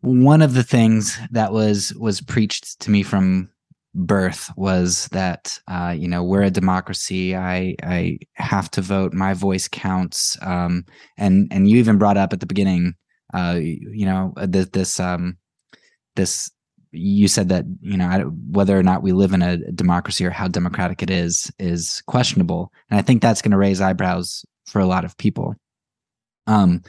[0.01, 3.49] one of the things that was was preached to me from
[3.93, 7.35] birth was that uh, you know we're a democracy.
[7.35, 9.13] I I have to vote.
[9.13, 10.37] My voice counts.
[10.41, 10.85] Um,
[11.17, 12.95] and and you even brought up at the beginning,
[13.33, 15.37] uh, you know, this this um,
[16.15, 16.49] this
[16.91, 20.47] you said that you know whether or not we live in a democracy or how
[20.47, 24.85] democratic it is is questionable and i think that's going to raise eyebrows for a
[24.85, 25.55] lot of people.
[26.47, 26.81] Um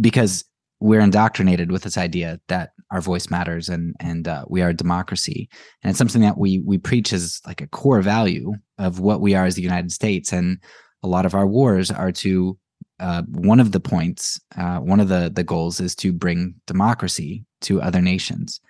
[0.00, 0.44] because
[0.82, 4.74] we're indoctrinated with this idea that our voice matters and and uh, we are a
[4.74, 5.48] democracy.
[5.82, 9.34] And it's something that we we preach as like a core value of what we
[9.34, 10.32] are as the united states.
[10.32, 10.58] And
[11.02, 12.58] a lot of our wars are to
[12.98, 17.44] uh, one of the points uh, one of the the goals is to bring democracy
[17.62, 18.60] to other nations.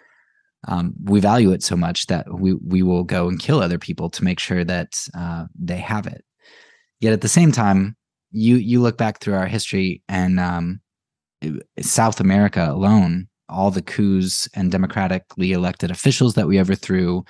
[0.68, 4.10] Um, we value it so much that we we will go and kill other people
[4.10, 6.24] to make sure that uh, they have it.
[7.00, 7.96] Yet at the same time,
[8.32, 10.80] you you look back through our history and um,
[11.80, 17.24] South America alone, all the coups and democratically elected officials that we overthrew,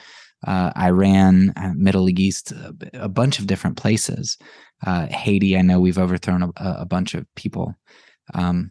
[0.46, 2.52] uh, Iran, uh, Middle East,
[2.94, 4.38] a, bunch of different places.
[4.84, 7.74] Uh, Haiti, I know we've overthrown a, a bunch of people.
[8.34, 8.70] Um,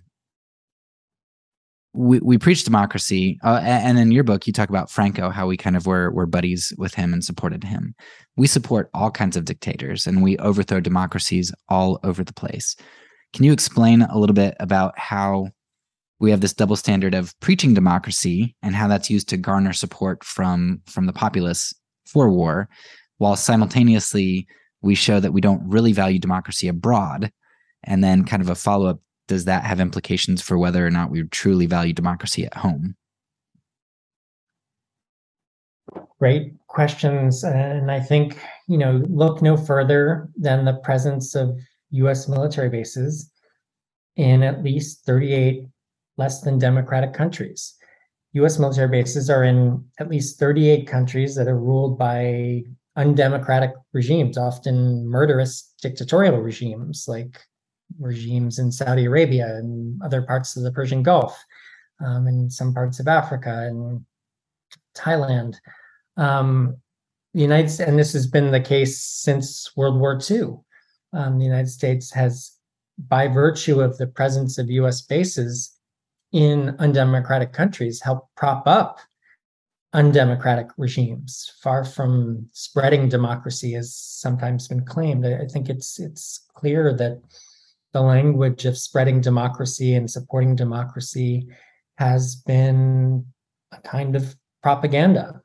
[1.93, 5.57] we, we preach democracy uh, and in your book you talk about franco how we
[5.57, 7.93] kind of were were buddies with him and supported him.
[8.37, 12.75] We support all kinds of dictators and we overthrow democracies all over the place.
[13.33, 15.49] Can you explain a little bit about how
[16.19, 20.23] we have this double standard of preaching democracy and how that's used to garner support
[20.23, 21.73] from from the populace
[22.05, 22.69] for war
[23.17, 24.47] while simultaneously
[24.81, 27.31] we show that we don't really value democracy abroad?
[27.83, 28.99] And then kind of a follow-up
[29.31, 32.97] does that have implications for whether or not we truly value democracy at home?
[36.19, 37.41] Great questions.
[37.45, 41.57] And I think, you know, look no further than the presence of
[41.91, 43.31] US military bases
[44.17, 45.65] in at least 38
[46.17, 47.75] less than democratic countries.
[48.33, 52.63] US military bases are in at least 38 countries that are ruled by
[52.97, 57.39] undemocratic regimes, often murderous dictatorial regimes like
[57.99, 61.43] regimes in Saudi Arabia and other parts of the Persian Gulf,
[62.05, 64.05] um, and some parts of Africa and
[64.95, 65.55] Thailand.
[66.17, 66.77] Um,
[67.33, 70.57] the United States, and this has been the case since World War II.
[71.13, 72.51] Um, the United States has,
[73.07, 75.01] by virtue of the presence of U.S.
[75.01, 75.77] bases
[76.33, 78.99] in undemocratic countries, helped prop up
[79.93, 85.25] undemocratic regimes, far from spreading democracy, as sometimes been claimed.
[85.25, 87.21] I think it's it's clear that
[87.93, 91.47] the language of spreading democracy and supporting democracy
[91.97, 93.25] has been
[93.71, 95.41] a kind of propaganda,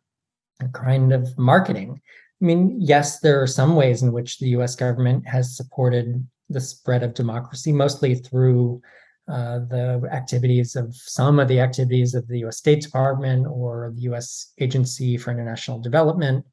[0.60, 2.00] a kind of marketing.
[2.40, 6.60] I mean, yes, there are some ways in which the US government has supported the
[6.60, 8.80] spread of democracy, mostly through
[9.28, 14.02] uh, the activities of some of the activities of the US State Department or the
[14.02, 16.44] US Agency for International Development,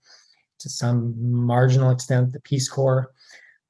[0.60, 3.12] to some marginal extent, the Peace Corps.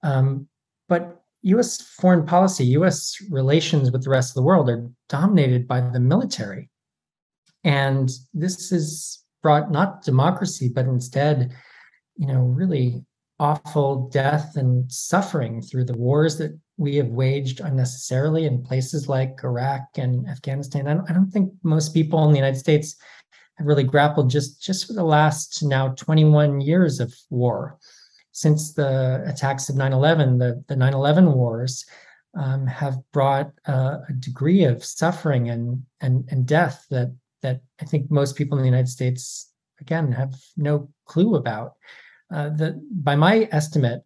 [0.03, 0.48] Um,
[0.88, 5.82] but US foreign policy, US relations with the rest of the world are dominated by
[5.82, 6.70] the military.
[7.64, 11.53] And this has brought not democracy, but instead,
[12.15, 13.06] you know, really
[13.40, 19.44] awful death and suffering through the wars that we have waged unnecessarily in places like
[19.44, 20.88] Iraq and Afghanistan.
[20.88, 22.95] I don't, I don't think most people in the United States
[23.56, 27.78] have really grappled just just for the last now 21 years of war
[28.34, 31.85] since the attacks of 9-11 the, the 9-11 wars
[32.35, 37.85] um, have brought uh, a degree of suffering and, and and death that that i
[37.85, 39.53] think most people in the united states
[39.84, 41.73] again have no clue about.
[42.34, 44.01] Uh, the by my estimate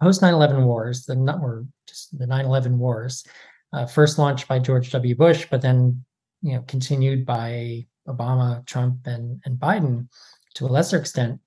[0.00, 3.24] post 9-11 wars the or just the 9-11 wars
[3.72, 5.14] uh, first launched by george w.
[5.14, 6.04] Bush but then
[6.42, 10.08] you know continued by obama trump and, and biden
[10.54, 11.40] to a lesser extent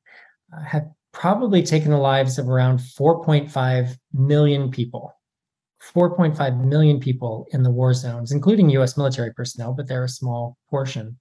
[0.56, 5.14] uh, have probably taken the lives of around 4.5 million people.
[5.96, 10.58] 4.5 million people in the war zones, including US military personnel, but they're a small
[10.70, 11.18] portion.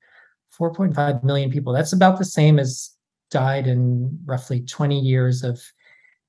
[0.58, 1.72] 4.5 million people.
[1.72, 2.90] That's about the same as
[3.30, 5.62] died in roughly 20 years of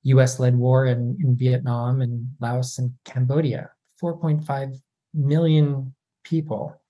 [0.04, 3.70] US led war in, in Vietnam and Laos and Cambodia.
[4.00, 4.76] 4.5
[5.12, 6.80] million people.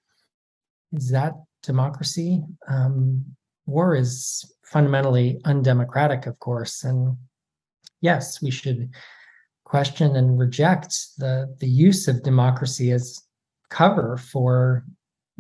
[0.93, 2.45] Is that democracy?
[2.69, 3.25] Um,
[3.67, 6.85] war is fundamentally undemocratic, of course.
[6.85, 7.17] And
[8.01, 8.91] yes, we should
[9.65, 13.21] question and reject the the use of democracy as
[13.69, 14.85] cover for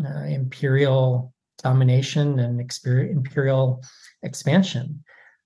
[0.04, 1.32] uh, imperial
[1.62, 3.82] domination and exper- imperial
[4.22, 5.02] expansion,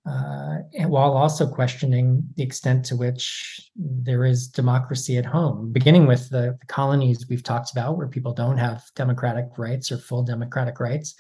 [0.08, 6.06] uh, and while also questioning the extent to which there is democracy at home, beginning
[6.06, 10.22] with the, the colonies we've talked about, where people don't have democratic rights or full
[10.22, 11.16] democratic rights,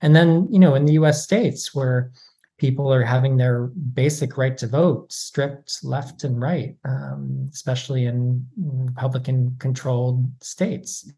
[0.00, 1.24] and then you know in the U.S.
[1.24, 2.12] states where
[2.58, 8.44] people are having their basic right to vote stripped left and right, um, especially in
[8.56, 11.10] Republican controlled states,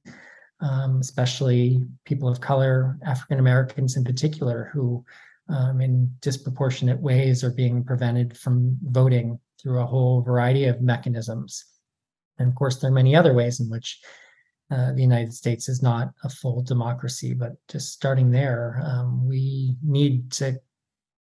[0.60, 5.04] um, especially people of color, African Americans in particular, who
[5.48, 11.64] um, in disproportionate ways are being prevented from voting through a whole variety of mechanisms.
[12.38, 14.00] And of course, there are many other ways in which
[14.70, 19.74] uh, the United States is not a full democracy, but just starting there, um, we
[19.82, 20.58] need to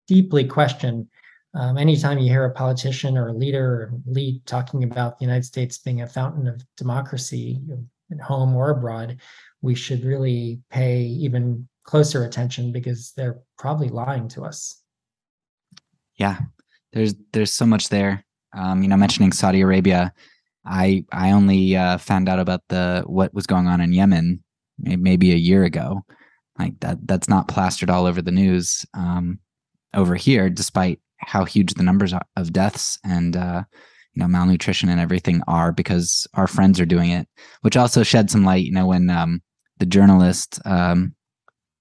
[0.07, 1.07] deeply question
[1.55, 5.45] um, anytime you hear a politician or a leader or lead talking about the United
[5.45, 7.61] States being a fountain of democracy
[8.11, 9.17] at home or abroad,
[9.61, 14.81] we should really pay even closer attention because they're probably lying to us.
[16.17, 16.39] Yeah,
[16.91, 18.25] there's there's so much there.
[18.53, 20.13] Um, you know, mentioning Saudi Arabia,
[20.65, 24.43] I I only uh, found out about the what was going on in Yemen
[24.79, 26.01] maybe a year ago.
[26.57, 28.85] Like that that's not plastered all over the news.
[28.93, 29.39] Um,
[29.93, 33.63] over here, despite how huge the numbers of deaths and uh,
[34.13, 37.27] you know malnutrition and everything are, because our friends are doing it,
[37.61, 38.65] which also shed some light.
[38.65, 39.41] You know, when um,
[39.79, 41.15] the journalist, um,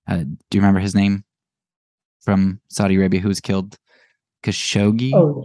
[0.09, 1.25] uh, do you remember his name
[2.23, 3.79] from Saudi Arabia who was killed?
[4.43, 5.13] Khashoggi.
[5.15, 5.43] Oh,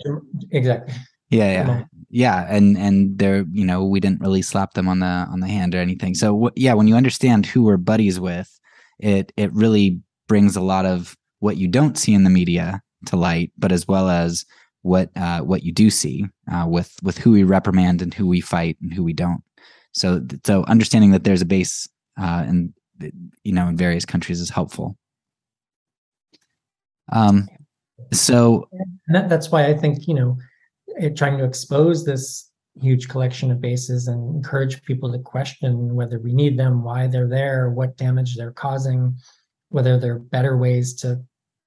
[0.51, 0.93] exactly.
[1.29, 5.05] Yeah, yeah, yeah, and and they're you know we didn't really slap them on the
[5.05, 6.15] on the hand or anything.
[6.15, 8.59] So yeah, when you understand who we're buddies with,
[8.99, 13.15] it it really brings a lot of what you don't see in the media to
[13.15, 14.45] light, but as well as
[14.81, 18.41] what uh, what you do see uh, with with who we reprimand and who we
[18.41, 19.43] fight and who we don't.
[19.91, 21.87] So so understanding that there's a base
[22.19, 22.73] uh, in
[23.43, 24.97] you know in various countries is helpful.
[27.11, 27.47] Um,
[28.13, 28.67] so
[29.07, 30.37] that, that's why I think you know
[31.15, 32.49] trying to expose this
[32.81, 37.27] huge collection of bases and encourage people to question whether we need them, why they're
[37.27, 39.15] there, what damage they're causing,
[39.69, 41.21] whether there are better ways to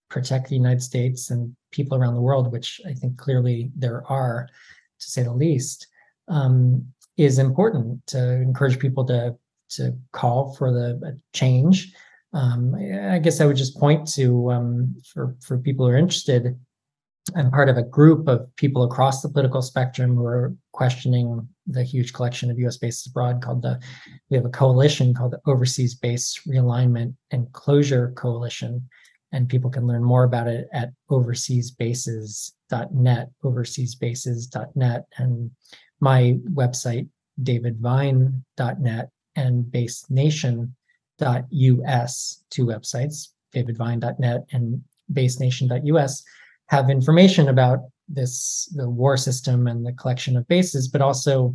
[0.08, 4.48] protect the United States and people around the world, which I think clearly there are,
[5.00, 5.86] to say the least,
[6.28, 6.86] um,
[7.16, 9.36] is important to encourage people to
[9.70, 11.94] to call for the change.
[12.34, 16.58] Um, I guess I would just point to um, for for people who are interested.
[17.36, 21.84] I'm part of a group of people across the political spectrum who are questioning the
[21.84, 22.78] huge collection of U.S.
[22.78, 23.40] bases abroad.
[23.40, 23.78] Called the
[24.28, 28.86] we have a coalition called the Overseas Base Realignment and Closure Coalition,
[29.30, 35.50] and people can learn more about it at overseasbases.net, overseasbases.net, and
[36.00, 37.06] my website,
[37.42, 44.82] davidvine.net, and basenation.us, two websites, davidvine.net and
[45.12, 46.24] basenation.us,
[46.72, 51.54] have information about this the war system and the collection of bases, but also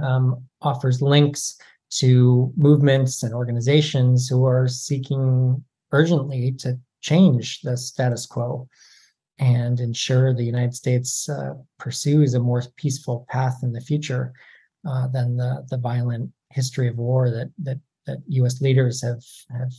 [0.00, 1.58] um, offers links
[1.90, 8.68] to movements and organizations who are seeking urgently to change the status quo
[9.40, 14.32] and ensure the United States uh, pursues a more peaceful path in the future
[14.88, 18.60] uh, than the the violent history of war that that that U.S.
[18.60, 19.74] leaders have have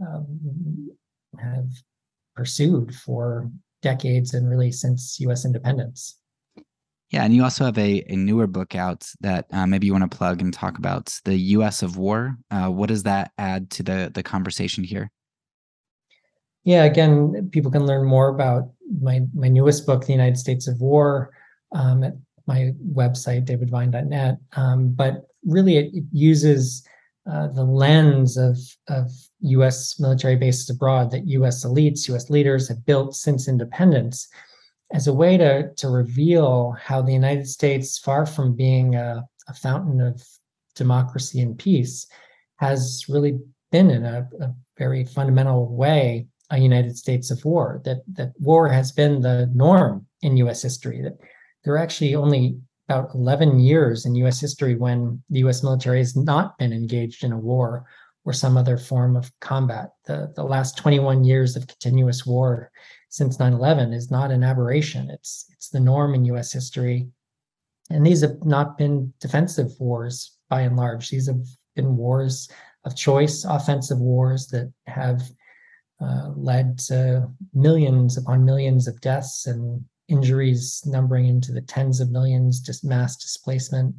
[0.00, 0.90] um,
[1.38, 1.68] have
[2.34, 3.50] pursued for
[3.82, 5.44] decades and really since U.S.
[5.44, 6.18] independence.
[7.10, 10.10] Yeah, and you also have a, a newer book out that uh, maybe you want
[10.10, 11.82] to plug and talk about the U.S.
[11.82, 12.38] of War.
[12.50, 15.10] Uh, what does that add to the the conversation here?
[16.64, 20.80] Yeah, again, people can learn more about my my newest book, The United States of
[20.80, 21.32] War,
[21.72, 22.14] um, at
[22.46, 24.38] my website, davidvine.net.
[24.56, 26.82] Um, but really, it, it uses
[27.30, 28.56] uh, the lens of
[28.88, 29.98] of U.S.
[30.00, 31.64] military bases abroad that U.S.
[31.64, 32.30] elites, U.S.
[32.30, 34.28] leaders have built since independence,
[34.92, 39.54] as a way to to reveal how the United States, far from being a, a
[39.54, 40.22] fountain of
[40.74, 42.06] democracy and peace,
[42.56, 43.38] has really
[43.70, 48.68] been in a, a very fundamental way a United States of war, that, that war
[48.68, 51.18] has been the norm in US history, that
[51.64, 52.58] there are actually only
[52.92, 57.32] about 11 years in US history when the US military has not been engaged in
[57.32, 57.86] a war
[58.24, 59.92] or some other form of combat.
[60.04, 62.70] The, the last 21 years of continuous war
[63.08, 65.10] since 9-11 is not an aberration.
[65.10, 67.08] It's it's the norm in US history.
[67.90, 71.10] And these have not been defensive wars by and large.
[71.10, 71.44] These have
[71.74, 72.48] been wars
[72.84, 75.22] of choice, offensive wars that have
[76.00, 82.10] uh, led to millions upon millions of deaths and injuries numbering into the tens of
[82.10, 83.94] millions, just mass displacement.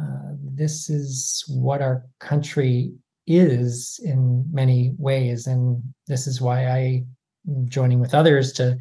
[0.00, 2.92] Uh, this is what our country
[3.26, 5.46] is in many ways.
[5.46, 7.04] And this is why I
[7.48, 8.78] am joining with others to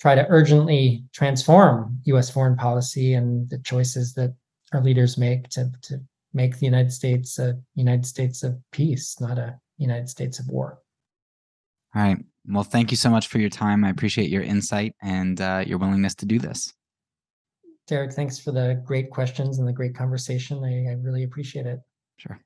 [0.00, 4.34] try to urgently transform US foreign policy and the choices that
[4.72, 6.00] our leaders make to, to
[6.34, 10.78] make the United States a United States of peace, not a United States of war.
[11.94, 12.18] All right.
[12.50, 13.84] Well, thank you so much for your time.
[13.84, 16.72] I appreciate your insight and uh, your willingness to do this.
[17.86, 20.62] Derek, thanks for the great questions and the great conversation.
[20.64, 21.80] I, I really appreciate it.
[22.16, 22.40] Sure.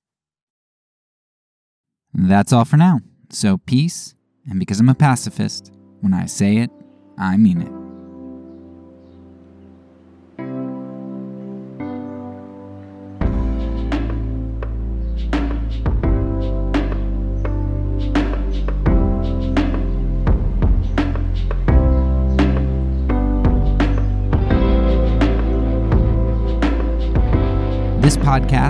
[2.14, 3.00] That's all for now.
[3.30, 4.14] So, peace,
[4.48, 6.70] and because I'm a pacifist, when I say it,
[7.16, 7.81] I mean it.